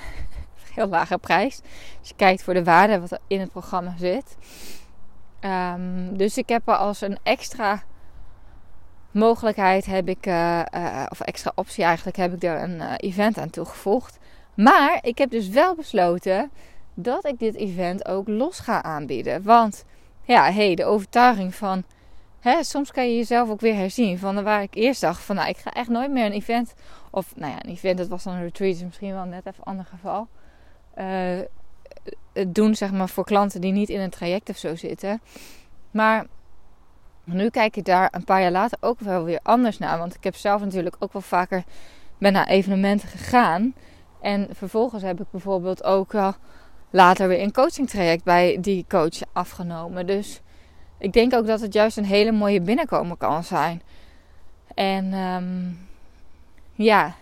heel 0.73 0.89
lage 0.89 1.19
prijs. 1.19 1.61
Als 1.99 2.09
je 2.09 2.15
kijkt 2.17 2.43
voor 2.43 2.55
de 2.55 2.65
waarde 2.65 3.01
wat 3.01 3.11
er 3.11 3.21
in 3.27 3.41
het 3.41 3.51
programma 3.51 3.95
zit. 3.99 4.37
Um, 5.41 6.17
dus 6.17 6.39
ik 6.39 6.49
heb 6.49 6.69
er 6.69 6.77
als 6.77 7.01
een 7.01 7.19
extra 7.23 7.83
mogelijkheid 9.11 9.87
heb 9.87 10.09
ik, 10.09 10.27
uh, 10.27 10.63
uh, 10.75 11.07
of 11.09 11.21
extra 11.21 11.53
optie 11.55 11.85
eigenlijk, 11.85 12.17
heb 12.17 12.35
ik 12.35 12.43
er 12.43 12.63
een 12.63 12.81
event 12.97 13.39
aan 13.39 13.51
toegevoegd. 13.51 14.19
Maar 14.55 14.99
ik 15.03 15.19
heb 15.19 15.31
dus 15.31 15.49
wel 15.49 15.75
besloten 15.75 16.51
dat 16.95 17.27
ik 17.27 17.39
dit 17.39 17.55
event 17.55 18.09
ook 18.09 18.29
los 18.29 18.59
ga 18.59 18.83
aanbieden. 18.83 19.43
Want 19.43 19.85
ja, 20.23 20.53
hey, 20.53 20.75
de 20.75 20.85
overtuiging 20.85 21.55
van 21.55 21.85
Hè, 22.41 22.65
soms 22.65 22.93
kan 22.93 23.09
je 23.09 23.17
jezelf 23.17 23.51
ook 23.51 23.61
weer 23.61 23.75
herzien. 23.75 24.19
Van 24.19 24.43
waar 24.43 24.63
ik 24.63 24.75
eerst 24.75 25.01
dacht 25.01 25.23
van 25.23 25.37
nou, 25.37 25.49
ik 25.49 25.57
ga 25.57 25.73
echt 25.73 25.89
nooit 25.89 26.11
meer 26.11 26.25
een 26.25 26.33
event. 26.33 26.75
Of 27.11 27.37
nou 27.37 27.53
ja, 27.53 27.65
een 27.65 27.71
event, 27.71 27.99
dat 27.99 28.09
was 28.09 28.23
dan 28.23 28.35
een 28.35 28.43
retreat, 28.43 28.75
is 28.75 28.83
misschien 28.83 29.13
wel 29.13 29.25
net 29.25 29.47
even 29.47 29.59
een 29.59 29.65
ander 29.65 29.85
geval. 29.85 30.29
Uh, 30.99 31.39
doen 32.49 32.75
zeg 32.75 32.93
maar 32.93 33.09
voor 33.09 33.25
klanten 33.25 33.61
die 33.61 33.73
niet 33.73 33.89
in 33.89 34.01
een 34.01 34.11
traject 34.11 34.49
of 34.49 34.57
zo 34.57 34.77
zitten. 34.77 35.21
Maar 35.91 36.27
nu 37.33 37.51
kijk 37.51 37.77
ik 37.77 37.85
daar 37.85 38.09
een 38.13 38.25
paar 38.25 38.41
jaar 38.41 38.51
later 38.51 38.79
ook 38.81 39.01
wel 39.01 39.25
weer 39.25 39.41
anders 39.43 39.79
naar. 39.79 39.99
Want 39.99 40.15
ik 40.15 40.25
heb 40.25 40.37
zelf 40.37 40.61
natuurlijk 40.61 40.97
ook 40.99 41.13
wel 41.13 41.23
vaker 41.23 41.65
ben 42.19 42.33
naar 42.33 42.47
evenementen 42.47 43.09
gegaan. 43.09 43.75
En 44.21 44.49
vervolgens 44.53 45.03
heb 45.03 45.21
ik 45.21 45.31
bijvoorbeeld 45.31 45.85
ook 45.85 46.13
later 46.91 47.29
weer 47.29 47.43
een 47.43 47.53
coaching 47.53 47.89
traject 47.89 48.25
bij 48.25 48.59
die 48.61 48.85
coach 48.89 49.21
afgenomen. 49.33 50.07
Dus 50.07 50.41
ik 50.99 51.13
denk 51.13 51.35
ook 51.35 51.47
dat 51.47 51.61
het 51.61 51.73
juist 51.73 51.97
een 51.97 52.05
hele 52.05 52.33
mooie 52.33 52.61
binnenkomen 52.61 53.17
kan 53.17 53.45
zijn. 53.45 53.83
En 54.75 55.13
um, 55.13 55.79
ja, 56.75 57.15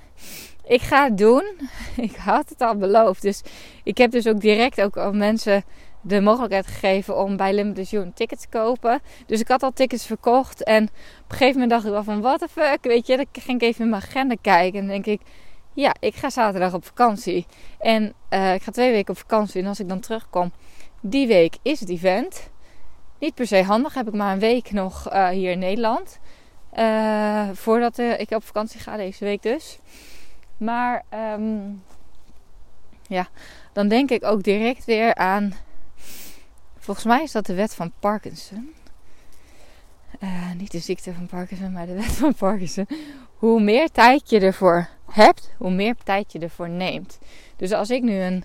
ik 0.65 0.81
ga 0.81 1.05
het 1.05 1.19
doen. 1.19 1.45
Ik 1.97 2.17
had 2.17 2.49
het 2.49 2.61
al 2.61 2.77
beloofd. 2.77 3.23
Dus 3.23 3.43
ik 3.83 3.99
heb 3.99 4.11
dus 4.11 4.27
ook 4.27 4.41
direct 4.41 4.81
ook 4.81 4.97
al 4.97 5.13
mensen 5.13 5.65
de 6.09 6.21
mogelijkheid 6.21 6.67
gegeven 6.67 7.17
om 7.17 7.37
bij 7.37 7.55
Limited 7.55 7.91
You 7.91 8.05
een 8.05 8.13
ticket 8.13 8.41
te 8.41 8.49
kopen. 8.49 9.01
Dus 9.27 9.41
ik 9.41 9.49
had 9.49 9.63
al 9.63 9.73
tickets 9.73 10.07
verkocht. 10.07 10.65
En 10.65 10.83
op 10.85 10.91
een 11.31 11.37
gegeven 11.37 11.53
moment 11.53 11.71
dacht 11.71 11.85
ik 11.85 11.91
wel 11.91 12.05
van, 12.05 12.21
what 12.21 12.39
the 12.39 12.49
fuck, 12.49 12.79
weet 12.83 13.07
je. 13.07 13.17
Dan 13.17 13.27
ging 13.33 13.61
ik 13.61 13.69
even 13.69 13.85
in 13.85 13.91
mijn 13.91 14.03
agenda 14.03 14.35
kijken. 14.41 14.81
En 14.81 14.87
denk 14.87 15.07
ik, 15.07 15.21
ja, 15.73 15.95
ik 16.01 16.15
ga 16.15 16.31
zaterdag 16.31 16.75
op 16.75 16.85
vakantie. 16.85 17.47
En 17.79 18.13
uh, 18.31 18.55
ik 18.55 18.63
ga 18.63 18.71
twee 18.71 18.93
weken 18.93 19.11
op 19.11 19.19
vakantie. 19.19 19.63
En 19.63 19.69
als 19.69 19.81
ik 19.81 19.89
dan 19.89 20.01
terugkom, 20.01 20.53
die 21.01 21.27
week 21.27 21.57
is 21.63 21.81
het 21.81 21.89
event. 21.89 22.51
Niet 23.19 23.35
per 23.35 23.47
se 23.47 23.63
handig. 23.63 23.95
Heb 23.95 24.09
ik 24.09 24.15
maar 24.15 24.33
een 24.33 24.39
week 24.39 24.73
nog 24.73 25.13
uh, 25.13 25.29
hier 25.29 25.51
in 25.51 25.59
Nederland. 25.59 26.19
Uh, 26.79 27.49
voordat 27.53 27.99
ik 27.99 28.31
op 28.31 28.45
vakantie 28.45 28.81
ga 28.81 28.97
deze 28.97 29.25
week 29.25 29.43
dus. 29.43 29.79
Maar 30.57 31.05
um, 31.35 31.83
ja, 33.07 33.29
dan 33.73 33.89
denk 33.89 34.11
ik 34.11 34.25
ook 34.25 34.43
direct 34.43 34.85
weer 34.85 35.15
aan. 35.15 35.55
Volgens 36.89 37.07
mij 37.07 37.23
is 37.23 37.33
dat 37.33 37.47
de 37.47 37.55
wet 37.55 37.75
van 37.75 37.93
Parkinson. 38.01 38.75
niet 40.57 40.71
de 40.71 40.79
ziekte 40.79 41.15
van 41.15 41.27
Parkinson, 41.27 41.73
maar 41.73 41.87
de 41.87 41.95
wet 41.95 42.05
van 42.05 42.35
Parkinson. 42.35 42.89
Hoe 43.37 43.61
meer 43.61 43.91
tijd 43.91 44.31
je 44.31 44.41
ervoor 44.41 44.89
hebt, 45.11 45.51
hoe 45.59 45.71
meer 45.71 45.95
tijd 46.05 46.33
je 46.33 46.39
ervoor 46.39 46.69
neemt. 46.69 47.19
Dus 47.57 47.73
als 47.73 47.91
ik 47.91 48.03
nu 48.03 48.15
een 48.15 48.45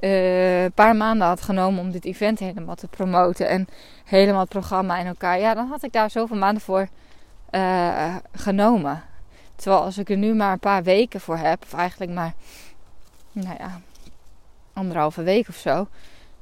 een 0.00 0.72
paar 0.72 0.96
maanden 0.96 1.26
had 1.26 1.42
genomen 1.42 1.80
om 1.80 1.90
dit 1.90 2.04
event 2.04 2.38
helemaal 2.38 2.74
te 2.74 2.88
promoten 2.88 3.48
en 3.48 3.68
helemaal 4.04 4.40
het 4.40 4.48
programma 4.48 4.98
in 4.98 5.06
elkaar, 5.06 5.38
ja, 5.38 5.54
dan 5.54 5.68
had 5.68 5.82
ik 5.82 5.92
daar 5.92 6.10
zoveel 6.10 6.36
maanden 6.36 6.62
voor 6.62 6.88
uh, 7.50 8.16
genomen. 8.32 9.02
Terwijl 9.56 9.82
als 9.82 9.98
ik 9.98 10.10
er 10.10 10.16
nu 10.16 10.34
maar 10.34 10.52
een 10.52 10.58
paar 10.58 10.82
weken 10.82 11.20
voor 11.20 11.36
heb, 11.36 11.62
of 11.62 11.72
eigenlijk 11.72 12.12
maar, 12.12 12.34
nou 13.32 13.56
ja, 13.58 13.80
anderhalve 14.72 15.22
week 15.22 15.48
of 15.48 15.56
zo, 15.56 15.88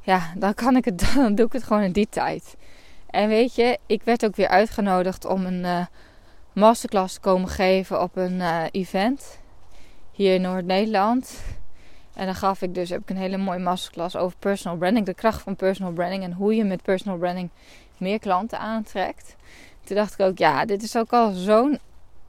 ja, 0.03 0.33
dan 0.37 0.55
kan 0.55 0.77
ik 0.77 0.85
het, 0.85 1.13
dan 1.15 1.35
doe 1.35 1.47
ik 1.47 1.53
het 1.53 1.63
gewoon 1.63 1.83
in 1.83 1.93
die 1.93 2.09
tijd. 2.11 2.57
En 3.07 3.29
weet 3.29 3.55
je, 3.55 3.79
ik 3.87 4.03
werd 4.03 4.25
ook 4.25 4.37
weer 4.37 4.49
uitgenodigd 4.49 5.25
om 5.25 5.47
een 5.47 5.65
uh, 5.65 5.87
masterclass 6.53 7.15
te 7.15 7.21
komen 7.21 7.49
geven 7.49 8.03
op 8.03 8.17
een 8.17 8.43
event 8.71 9.39
hier 10.13 10.35
in 10.35 10.43
Noord-Nederland. 10.43 11.41
En 12.15 12.27
dan 12.27 12.35
gaf 12.35 12.63
ik 12.63 12.75
dus, 12.75 12.89
heb 12.89 13.01
ik 13.03 13.11
een 13.11 13.17
hele 13.17 13.37
mooie 13.37 13.59
masterclass 13.59 14.17
over 14.17 14.37
personal 14.39 14.79
branding. 14.79 15.07
De 15.07 15.15
kracht 15.15 15.43
van 15.43 15.57
personal 15.57 15.93
branding 15.93 16.23
en 16.23 16.33
hoe 16.33 16.55
je 16.55 16.65
met 16.65 16.83
personal 16.83 17.19
branding 17.19 17.51
meer 17.97 18.19
klanten 18.19 18.59
aantrekt. 18.59 19.37
Toen 19.85 19.97
dacht 19.97 20.13
ik 20.13 20.27
ook, 20.27 20.39
ja, 20.39 20.65
dit 20.65 20.83
is 20.83 20.97
ook 20.97 21.13
al 21.13 21.31
zo'n 21.31 21.79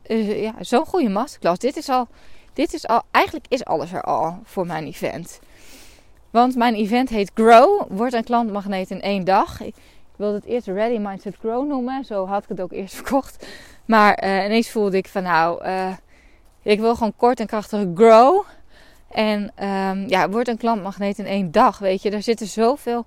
uh, 0.07 0.41
ja, 0.41 0.53
zo'n 0.59 0.85
goede 0.85 1.09
masterclass. 1.09 1.59
Dit 1.59 1.77
is 1.77 1.89
al, 1.89 2.07
dit 2.53 2.73
is 2.73 2.87
al, 2.87 3.01
eigenlijk 3.11 3.45
is 3.49 3.65
alles 3.65 3.91
er 3.91 4.01
al 4.01 4.39
voor 4.43 4.65
mijn 4.65 4.85
event. 4.85 5.39
Want 6.33 6.55
mijn 6.55 6.75
event 6.75 7.09
heet 7.09 7.31
Grow, 7.33 7.85
wordt 7.89 8.13
een 8.13 8.23
klantmagneet 8.23 8.89
in 8.89 9.01
één 9.01 9.23
dag. 9.23 9.61
Ik 9.61 9.75
wilde 10.15 10.35
het 10.35 10.45
eerst 10.45 10.67
Ready 10.67 10.97
Mindset 10.97 11.35
Grow 11.39 11.67
noemen, 11.67 12.05
zo 12.05 12.25
had 12.27 12.43
ik 12.43 12.49
het 12.49 12.61
ook 12.61 12.71
eerst 12.71 12.95
verkocht. 13.01 13.47
Maar 13.85 14.23
uh, 14.23 14.45
ineens 14.45 14.69
voelde 14.69 14.97
ik 14.97 15.07
van 15.07 15.23
nou, 15.23 15.65
uh, 15.65 15.93
ik 16.61 16.79
wil 16.79 16.95
gewoon 16.95 17.15
kort 17.15 17.39
en 17.39 17.47
krachtig 17.47 17.87
grow. 17.95 18.43
En 19.09 19.51
um, 19.63 20.07
ja, 20.07 20.29
wordt 20.29 20.47
een 20.47 20.57
klantmagneet 20.57 21.17
in 21.17 21.25
één 21.25 21.51
dag, 21.51 21.79
weet 21.79 22.01
je. 22.01 22.09
Er 22.09 22.23
zitten 22.23 22.47
zoveel 22.47 23.05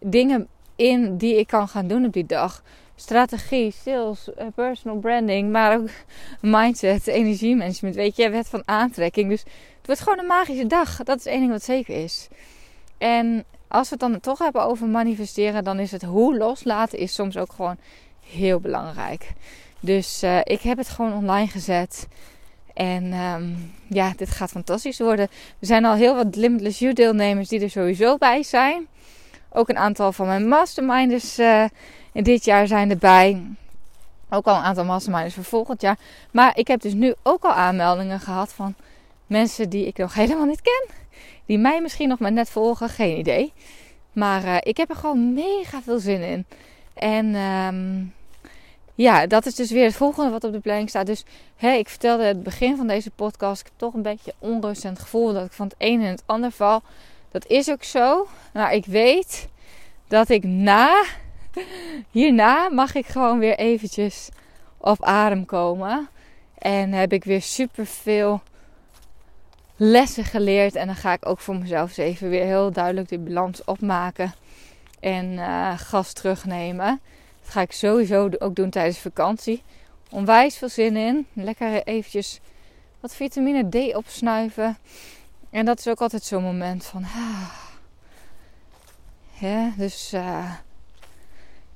dingen 0.00 0.48
in 0.76 1.16
die 1.16 1.38
ik 1.38 1.46
kan 1.46 1.68
gaan 1.68 1.86
doen 1.86 2.04
op 2.04 2.12
die 2.12 2.26
dag. 2.26 2.62
Strategie, 2.94 3.74
sales, 3.84 4.34
eh, 4.34 4.46
personal 4.54 4.98
branding, 4.98 5.50
maar 5.50 5.76
ook 5.76 5.88
mindset, 6.40 7.06
energiemanagement, 7.06 7.94
weet 7.94 8.16
je, 8.16 8.30
wet 8.30 8.48
van 8.48 8.62
aantrekking. 8.64 9.28
Dus 9.28 9.40
het 9.76 9.86
wordt 9.86 10.00
gewoon 10.00 10.18
een 10.18 10.26
magische 10.26 10.66
dag. 10.66 11.02
Dat 11.02 11.18
is 11.18 11.26
één 11.26 11.40
ding 11.40 11.52
wat 11.52 11.62
zeker 11.62 12.02
is. 12.02 12.28
En 12.98 13.44
als 13.68 13.88
we 13.88 13.96
het 13.98 14.10
dan 14.10 14.20
toch 14.20 14.38
hebben 14.38 14.64
over 14.64 14.86
manifesteren, 14.86 15.64
dan 15.64 15.78
is 15.78 15.90
het 15.90 16.02
hoe 16.02 16.36
loslaten 16.36 16.98
is 16.98 17.14
soms 17.14 17.36
ook 17.36 17.52
gewoon 17.52 17.76
heel 18.26 18.60
belangrijk. 18.60 19.32
Dus 19.80 20.22
uh, 20.22 20.38
ik 20.42 20.60
heb 20.60 20.78
het 20.78 20.88
gewoon 20.88 21.12
online 21.12 21.48
gezet. 21.48 22.06
En 22.74 23.12
um, 23.12 23.72
ja, 23.88 24.12
dit 24.16 24.30
gaat 24.30 24.50
fantastisch 24.50 24.98
worden. 24.98 25.28
Er 25.58 25.66
zijn 25.66 25.84
al 25.84 25.94
heel 25.94 26.14
wat 26.14 26.36
Limitless 26.36 26.78
You 26.78 26.92
deelnemers 26.92 27.48
die 27.48 27.60
er 27.60 27.70
sowieso 27.70 28.16
bij 28.16 28.42
zijn. 28.42 28.86
Ook 29.52 29.68
een 29.68 29.78
aantal 29.78 30.12
van 30.12 30.26
mijn 30.26 30.48
masterminders 30.48 31.38
uh, 31.38 31.64
in 32.12 32.22
dit 32.22 32.44
jaar 32.44 32.66
zijn 32.66 32.90
erbij. 32.90 33.42
Ook 34.30 34.46
al 34.46 34.56
een 34.56 34.62
aantal 34.62 34.84
masterminders 34.84 35.34
voor 35.34 35.44
volgend 35.44 35.80
jaar. 35.80 35.98
Maar 36.30 36.58
ik 36.58 36.68
heb 36.68 36.80
dus 36.80 36.92
nu 36.92 37.14
ook 37.22 37.42
al 37.44 37.52
aanmeldingen 37.52 38.20
gehad 38.20 38.52
van 38.52 38.74
mensen 39.26 39.68
die 39.68 39.86
ik 39.86 39.96
nog 39.96 40.14
helemaal 40.14 40.46
niet 40.46 40.62
ken. 40.62 40.88
Die 41.46 41.58
mij 41.58 41.80
misschien 41.80 42.08
nog 42.08 42.18
maar 42.18 42.32
net 42.32 42.50
volgen, 42.50 42.88
geen 42.88 43.18
idee. 43.18 43.52
Maar 44.12 44.44
uh, 44.44 44.56
ik 44.60 44.76
heb 44.76 44.90
er 44.90 44.96
gewoon 44.96 45.34
mega 45.34 45.82
veel 45.82 45.98
zin 45.98 46.22
in. 46.22 46.46
En 46.94 47.34
um, 47.34 48.12
ja, 48.94 49.26
dat 49.26 49.46
is 49.46 49.54
dus 49.54 49.70
weer 49.70 49.84
het 49.84 49.94
volgende 49.94 50.30
wat 50.30 50.44
op 50.44 50.52
de 50.52 50.60
planning 50.60 50.88
staat. 50.88 51.06
Dus 51.06 51.24
hè, 51.56 51.72
ik 51.72 51.88
vertelde 51.88 52.24
het 52.24 52.42
begin 52.42 52.76
van 52.76 52.86
deze 52.86 53.10
podcast. 53.10 53.60
Ik 53.60 53.66
heb 53.66 53.74
toch 53.76 53.94
een 53.94 54.02
beetje 54.02 54.34
onrust 54.38 54.84
en 54.84 54.90
het 54.90 54.98
gevoel 54.98 55.32
dat 55.32 55.46
ik 55.46 55.52
van 55.52 55.66
het 55.66 55.74
een 55.78 56.00
in 56.00 56.06
het 56.06 56.22
ander 56.26 56.50
val. 56.50 56.82
Dat 57.30 57.46
is 57.46 57.70
ook 57.70 57.82
zo. 57.82 58.26
Maar 58.52 58.74
ik 58.74 58.86
weet 58.86 59.48
dat 60.08 60.28
ik 60.28 60.44
na, 60.44 61.04
hierna 62.10 62.68
mag 62.68 62.94
ik 62.94 63.06
gewoon 63.06 63.38
weer 63.38 63.56
eventjes 63.58 64.28
op 64.78 65.04
adem 65.04 65.46
komen. 65.46 66.08
En 66.58 66.92
heb 66.92 67.12
ik 67.12 67.24
weer 67.24 67.42
super 67.42 67.86
veel 67.86 68.42
lessen 69.84 70.24
geleerd. 70.24 70.74
En 70.74 70.86
dan 70.86 70.96
ga 70.96 71.12
ik 71.12 71.28
ook 71.28 71.40
voor 71.40 71.56
mezelf 71.56 71.88
eens 71.88 71.96
even 71.96 72.28
weer 72.28 72.44
heel 72.44 72.72
duidelijk 72.72 73.08
die 73.08 73.18
balans 73.18 73.64
opmaken. 73.64 74.34
En 75.00 75.32
uh, 75.32 75.78
gas 75.78 76.12
terugnemen. 76.12 77.00
Dat 77.42 77.52
ga 77.52 77.60
ik 77.60 77.72
sowieso 77.72 78.30
ook 78.38 78.54
doen 78.54 78.70
tijdens 78.70 78.98
vakantie. 78.98 79.62
Onwijs 80.10 80.56
veel 80.56 80.68
zin 80.68 80.96
in. 80.96 81.26
Lekker 81.32 81.82
eventjes 81.82 82.40
wat 83.00 83.14
vitamine 83.14 83.68
D 83.68 83.94
opsnuiven. 83.94 84.78
En 85.50 85.64
dat 85.64 85.78
is 85.78 85.88
ook 85.88 86.00
altijd 86.00 86.24
zo'n 86.24 86.42
moment 86.42 86.84
van... 86.84 87.02
Ah. 87.04 87.52
Ja, 89.38 89.72
dus... 89.76 90.12
Uh, 90.14 90.52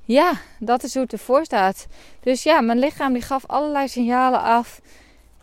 ja, 0.03 0.33
dat 0.59 0.83
is 0.83 0.93
hoe 0.93 1.03
het 1.03 1.13
ervoor 1.13 1.45
staat. 1.45 1.87
Dus 2.19 2.43
ja, 2.43 2.61
mijn 2.61 2.79
lichaam 2.79 3.13
die 3.13 3.21
gaf 3.21 3.45
allerlei 3.45 3.87
signalen 3.87 4.41
af. 4.41 4.81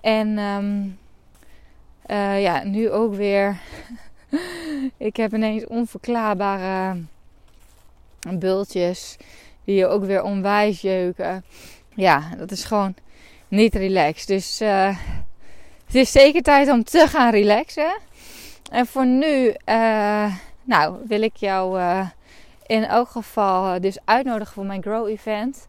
En 0.00 0.38
um, 0.38 0.98
uh, 2.06 2.42
ja, 2.42 2.64
nu 2.64 2.90
ook 2.90 3.14
weer. 3.14 3.56
ik 4.96 5.16
heb 5.16 5.34
ineens 5.34 5.66
onverklaarbare 5.66 6.96
bultjes 8.30 9.16
die 9.64 9.76
je 9.76 9.86
ook 9.86 10.04
weer 10.04 10.22
onwijs 10.22 10.80
jeuken. 10.80 11.44
Ja, 11.94 12.22
dat 12.38 12.50
is 12.50 12.64
gewoon 12.64 12.94
niet 13.48 13.74
relaxed. 13.74 14.28
Dus 14.28 14.60
uh, 14.60 14.98
het 15.86 15.94
is 15.94 16.12
zeker 16.12 16.42
tijd 16.42 16.70
om 16.70 16.84
te 16.84 17.06
gaan 17.08 17.30
relaxen. 17.30 17.96
En 18.70 18.86
voor 18.86 19.06
nu, 19.06 19.54
uh, 19.68 20.34
nou, 20.62 20.96
wil 21.06 21.22
ik 21.22 21.36
jou 21.36 21.80
in 22.66 22.84
elk 22.84 23.08
geval 23.08 23.80
dus 23.80 23.98
uitnodigen 24.04 24.54
voor 24.54 24.64
mijn 24.64 24.82
Grow 24.82 25.08
Event. 25.08 25.66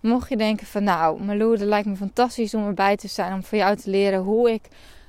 Mocht 0.00 0.28
je 0.28 0.36
denken 0.36 0.66
van, 0.66 0.84
nou, 0.84 1.22
Malou, 1.22 1.52
het 1.52 1.60
lijkt 1.60 1.86
me 1.86 1.96
fantastisch 1.96 2.54
om 2.54 2.66
erbij 2.66 2.96
te 2.96 3.08
zijn. 3.08 3.32
Om 3.32 3.44
voor 3.44 3.58
jou 3.58 3.76
te 3.76 3.90
leren 3.90 4.20
hoe 4.20 4.52
ik 4.52 4.62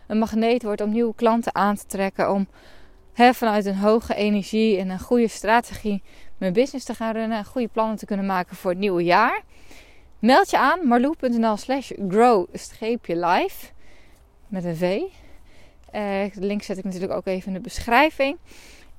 een 0.08 0.18
magneet 0.18 0.64
word 0.64 0.82
om 0.82 0.92
nieuwe 0.92 1.16
klanten 1.16 1.56
aan 1.56 1.76
te 1.76 1.86
trekken. 1.86 2.32
Om 2.32 2.48
vanuit 3.14 3.66
een 3.66 3.78
hoge 3.78 4.16
energie 4.16 4.78
en 4.78 4.90
een 4.90 5.00
goede 5.00 5.28
strategie 5.28 6.04
mijn 6.38 6.54
business 6.54 6.86
te 6.86 6.94
gaan 6.94 7.14
runnen 7.14 7.38
en 7.38 7.46
goede 7.46 7.68
plannen 7.68 7.98
te 7.98 8.06
kunnen 8.06 8.26
maken 8.26 8.56
voor 8.56 8.72
het 8.72 8.80
nieuwe 8.80 9.04
jaar. 9.04 9.42
Meld 10.20 10.50
je 10.50 10.58
aan 10.58 10.88
marloe.nl 10.88 11.58
slash 11.58 11.92
grow-live 12.10 13.66
met 14.48 14.64
een 14.64 14.76
V. 14.76 14.82
Uh, 14.82 15.12
de 16.34 16.46
link 16.46 16.64
zet 16.64 16.78
ik 16.78 16.84
natuurlijk 16.84 17.14
ook 17.14 17.26
even 17.26 17.48
in 17.48 17.54
de 17.54 17.60
beschrijving. 17.60 18.38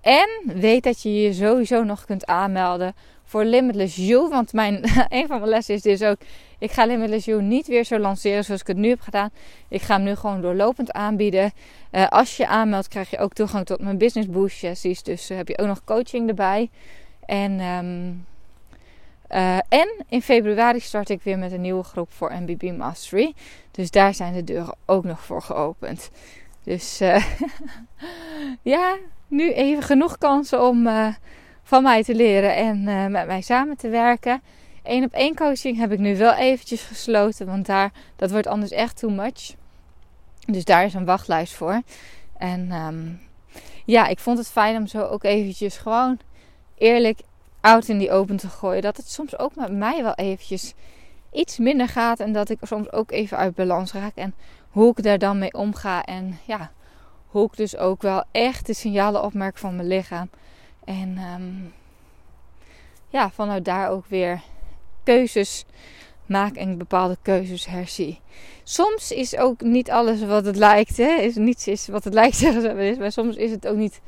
En 0.01 0.29
weet 0.45 0.83
dat 0.83 1.03
je 1.03 1.15
je 1.15 1.33
sowieso 1.33 1.83
nog 1.83 2.05
kunt 2.05 2.27
aanmelden 2.27 2.95
voor 3.25 3.45
Limitless 3.45 3.97
You. 3.97 4.29
Want 4.29 4.53
mijn, 4.53 4.85
een 5.09 5.27
van 5.27 5.39
mijn 5.39 5.51
lessen 5.51 5.75
is 5.75 5.83
dus 5.83 6.03
ook... 6.03 6.19
Ik 6.59 6.73
ga 6.73 6.87
Limitless 6.87 7.27
niet 7.27 7.67
weer 7.67 7.85
zo 7.85 7.99
lanceren 7.99 8.45
zoals 8.45 8.61
ik 8.61 8.67
het 8.67 8.77
nu 8.77 8.89
heb 8.89 9.01
gedaan. 9.01 9.31
Ik 9.69 9.83
ga 9.83 9.95
hem 9.95 10.05
nu 10.05 10.15
gewoon 10.15 10.41
doorlopend 10.41 10.93
aanbieden. 10.93 11.53
Uh, 11.93 12.07
als 12.09 12.37
je 12.37 12.47
aanmeldt 12.47 12.89
krijg 12.89 13.11
je 13.11 13.19
ook 13.19 13.33
toegang 13.33 13.67
tot 13.67 13.81
mijn 13.81 13.99
Business 13.99 14.31
Boost. 14.31 15.05
Dus 15.05 15.31
uh, 15.31 15.37
heb 15.37 15.49
je 15.49 15.59
ook 15.59 15.67
nog 15.67 15.85
coaching 15.85 16.29
erbij. 16.29 16.71
En, 17.27 17.61
um, 17.61 18.27
uh, 19.31 19.57
en 19.57 20.05
in 20.09 20.23
februari 20.23 20.81
start 20.81 21.11
ik 21.11 21.23
weer 21.23 21.39
met 21.39 21.53
een 21.53 21.61
nieuwe 21.61 21.83
groep 21.83 22.13
voor 22.13 22.33
MBB 22.33 22.77
Mastery. 22.77 23.35
Dus 23.71 23.91
daar 23.91 24.15
zijn 24.15 24.35
de 24.35 24.45
deuren 24.45 24.77
ook 24.87 25.05
nog 25.05 25.21
voor 25.21 25.43
geopend. 25.43 26.11
Dus 26.63 26.99
ja, 28.63 28.97
nu 29.29 29.53
even 29.53 29.83
genoeg 29.83 30.19
kansen 30.19 30.63
om 30.63 30.89
van 31.63 31.83
mij 31.83 32.03
te 32.03 32.15
leren 32.15 32.55
en 32.55 32.83
met 33.11 33.27
mij 33.27 33.41
samen 33.41 33.77
te 33.77 33.89
werken. 33.89 34.43
Eén 34.87 35.05
op 35.05 35.13
één 35.13 35.35
coaching 35.35 35.79
heb 35.79 35.93
ik 35.93 35.99
nu 35.99 36.17
wel 36.17 36.35
eventjes 36.35 36.83
gesloten, 36.83 37.47
want 37.47 37.67
daar, 37.67 37.93
dat 38.17 38.31
wordt 38.31 38.47
anders 38.47 38.71
echt 38.71 38.99
too 38.99 39.11
much. 39.11 39.55
Dus 40.47 40.65
daar 40.65 40.85
is 40.85 40.95
een 40.95 41.05
wachtlijst 41.05 41.55
voor. 41.55 41.83
En 42.39 42.73
um, 42.73 43.21
ja, 43.85 44.07
ik 44.07 44.19
vond 44.19 44.39
het 44.39 44.49
fijn 44.49 44.77
om 44.77 44.87
zo 44.87 45.03
ook 45.03 45.25
eventjes 45.25 45.77
gewoon 45.77 46.19
eerlijk 46.79 47.21
out 47.61 47.89
in 47.89 47.99
die 47.99 48.11
open 48.11 48.37
te 48.37 48.49
gooien. 48.49 48.83
Dat 48.83 48.97
het 48.97 49.11
soms 49.11 49.39
ook 49.39 49.55
met 49.55 49.73
mij 49.73 50.03
wel 50.03 50.15
eventjes 50.15 50.75
iets 51.33 51.59
minder 51.59 51.89
gaat. 51.89 52.21
En 52.21 52.33
dat 52.33 52.49
ik 52.49 52.59
soms 52.63 52.93
ook 52.93 53.11
even 53.11 53.37
uit 53.37 53.55
balans 53.55 53.93
raak. 53.93 54.15
En 54.15 54.35
hoe 54.71 54.91
ik 54.91 55.03
daar 55.03 55.19
dan 55.19 55.39
mee 55.39 55.53
omga. 55.55 56.05
En 56.05 56.39
ja, 56.45 56.71
hoe 57.27 57.47
ik 57.47 57.57
dus 57.57 57.77
ook 57.77 58.03
wel 58.03 58.25
echt 58.31 58.67
de 58.67 58.75
signalen 58.75 59.23
opmerk 59.23 59.59
van 59.59 59.77
mijn 59.77 59.89
lichaam. 59.89 60.31
En 60.85 61.19
um, 61.19 61.73
ja, 63.09 63.31
vanuit 63.31 63.65
daar 63.65 63.91
ook 63.91 64.07
weer 64.07 64.43
keuzes 65.07 65.65
maak 66.27 66.55
en 66.55 66.79
bepaalde 66.79 67.17
keuzes 67.23 67.67
herzie. 67.67 68.21
Soms 68.63 69.11
is 69.11 69.37
ook 69.37 69.61
niet 69.61 69.91
alles 69.91 70.25
wat 70.25 70.45
het 70.45 70.57
lijkt. 70.57 70.97
Hè? 70.97 71.15
Is 71.15 71.35
niets 71.35 71.67
is 71.67 71.89
wat 71.89 72.05
het 72.05 72.15
lijkt, 72.15 72.37
zeggen 72.45 72.63
ze. 72.63 72.97
Maar 72.99 73.13
soms 73.13 73.37
is 73.37 73.51
het 73.51 73.67
ook 73.69 73.77
niet 73.77 74.01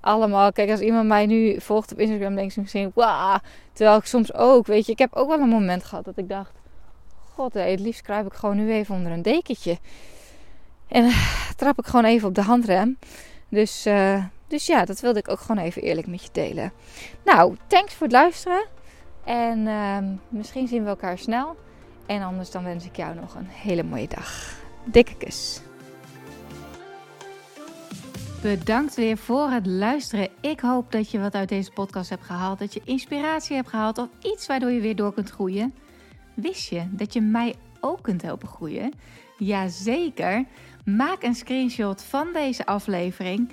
allemaal. 0.00 0.52
Kijk, 0.52 0.70
als 0.70 0.80
iemand 0.80 1.08
mij 1.08 1.26
nu 1.26 1.60
volgt 1.60 1.92
op 1.92 1.98
Instagram, 1.98 2.34
denk 2.34 2.50
ik 2.50 2.56
misschien, 2.56 2.92
wauw. 2.94 3.38
Terwijl 3.72 3.98
ik 3.98 4.04
soms 4.04 4.34
ook, 4.34 4.66
weet 4.66 4.86
je, 4.86 4.92
ik 4.92 4.98
heb 4.98 5.14
ook 5.14 5.28
wel 5.28 5.40
een 5.40 5.48
moment 5.48 5.84
gehad 5.84 6.04
dat 6.04 6.18
ik 6.18 6.28
dacht, 6.28 6.52
god, 7.34 7.54
het 7.54 7.80
liefst 7.80 8.02
kruip 8.02 8.26
ik 8.26 8.32
gewoon 8.32 8.56
nu 8.56 8.72
even 8.72 8.94
onder 8.94 9.12
een 9.12 9.22
dekentje. 9.22 9.78
En 10.88 11.10
trap 11.56 11.78
ik 11.78 11.86
gewoon 11.86 12.04
even 12.04 12.28
op 12.28 12.34
de 12.34 12.42
handrem. 12.42 12.98
Dus, 13.48 13.86
uh, 13.86 14.24
dus 14.46 14.66
ja, 14.66 14.84
dat 14.84 15.00
wilde 15.00 15.18
ik 15.18 15.28
ook 15.28 15.40
gewoon 15.40 15.64
even 15.64 15.82
eerlijk 15.82 16.06
met 16.06 16.22
je 16.22 16.28
delen. 16.32 16.72
Nou, 17.24 17.56
thanks 17.66 17.94
voor 17.94 18.06
het 18.06 18.16
luisteren. 18.16 18.66
En 19.24 19.58
uh, 19.58 19.98
misschien 20.28 20.68
zien 20.68 20.82
we 20.82 20.88
elkaar 20.88 21.18
snel. 21.18 21.56
En 22.06 22.22
anders 22.22 22.50
dan 22.50 22.64
wens 22.64 22.84
ik 22.84 22.96
jou 22.96 23.14
nog 23.14 23.34
een 23.34 23.46
hele 23.46 23.82
mooie 23.82 24.08
dag. 24.08 24.54
Dikke 24.84 25.16
kus. 25.16 25.60
Bedankt 28.42 28.94
weer 28.94 29.16
voor 29.16 29.50
het 29.50 29.66
luisteren. 29.66 30.28
Ik 30.40 30.60
hoop 30.60 30.92
dat 30.92 31.10
je 31.10 31.20
wat 31.20 31.34
uit 31.34 31.48
deze 31.48 31.70
podcast 31.70 32.10
hebt 32.10 32.24
gehaald. 32.24 32.58
Dat 32.58 32.74
je 32.74 32.82
inspiratie 32.84 33.56
hebt 33.56 33.68
gehaald 33.68 33.98
of 33.98 34.08
iets 34.22 34.46
waardoor 34.46 34.70
je 34.70 34.80
weer 34.80 34.96
door 34.96 35.14
kunt 35.14 35.30
groeien. 35.30 35.74
Wist 36.34 36.68
je 36.68 36.86
dat 36.90 37.12
je 37.12 37.20
mij 37.20 37.54
ook 37.80 38.02
kunt 38.02 38.22
helpen 38.22 38.48
groeien? 38.48 38.92
Jazeker. 39.38 40.44
Maak 40.84 41.22
een 41.22 41.34
screenshot 41.34 42.02
van 42.02 42.28
deze 42.32 42.66
aflevering. 42.66 43.52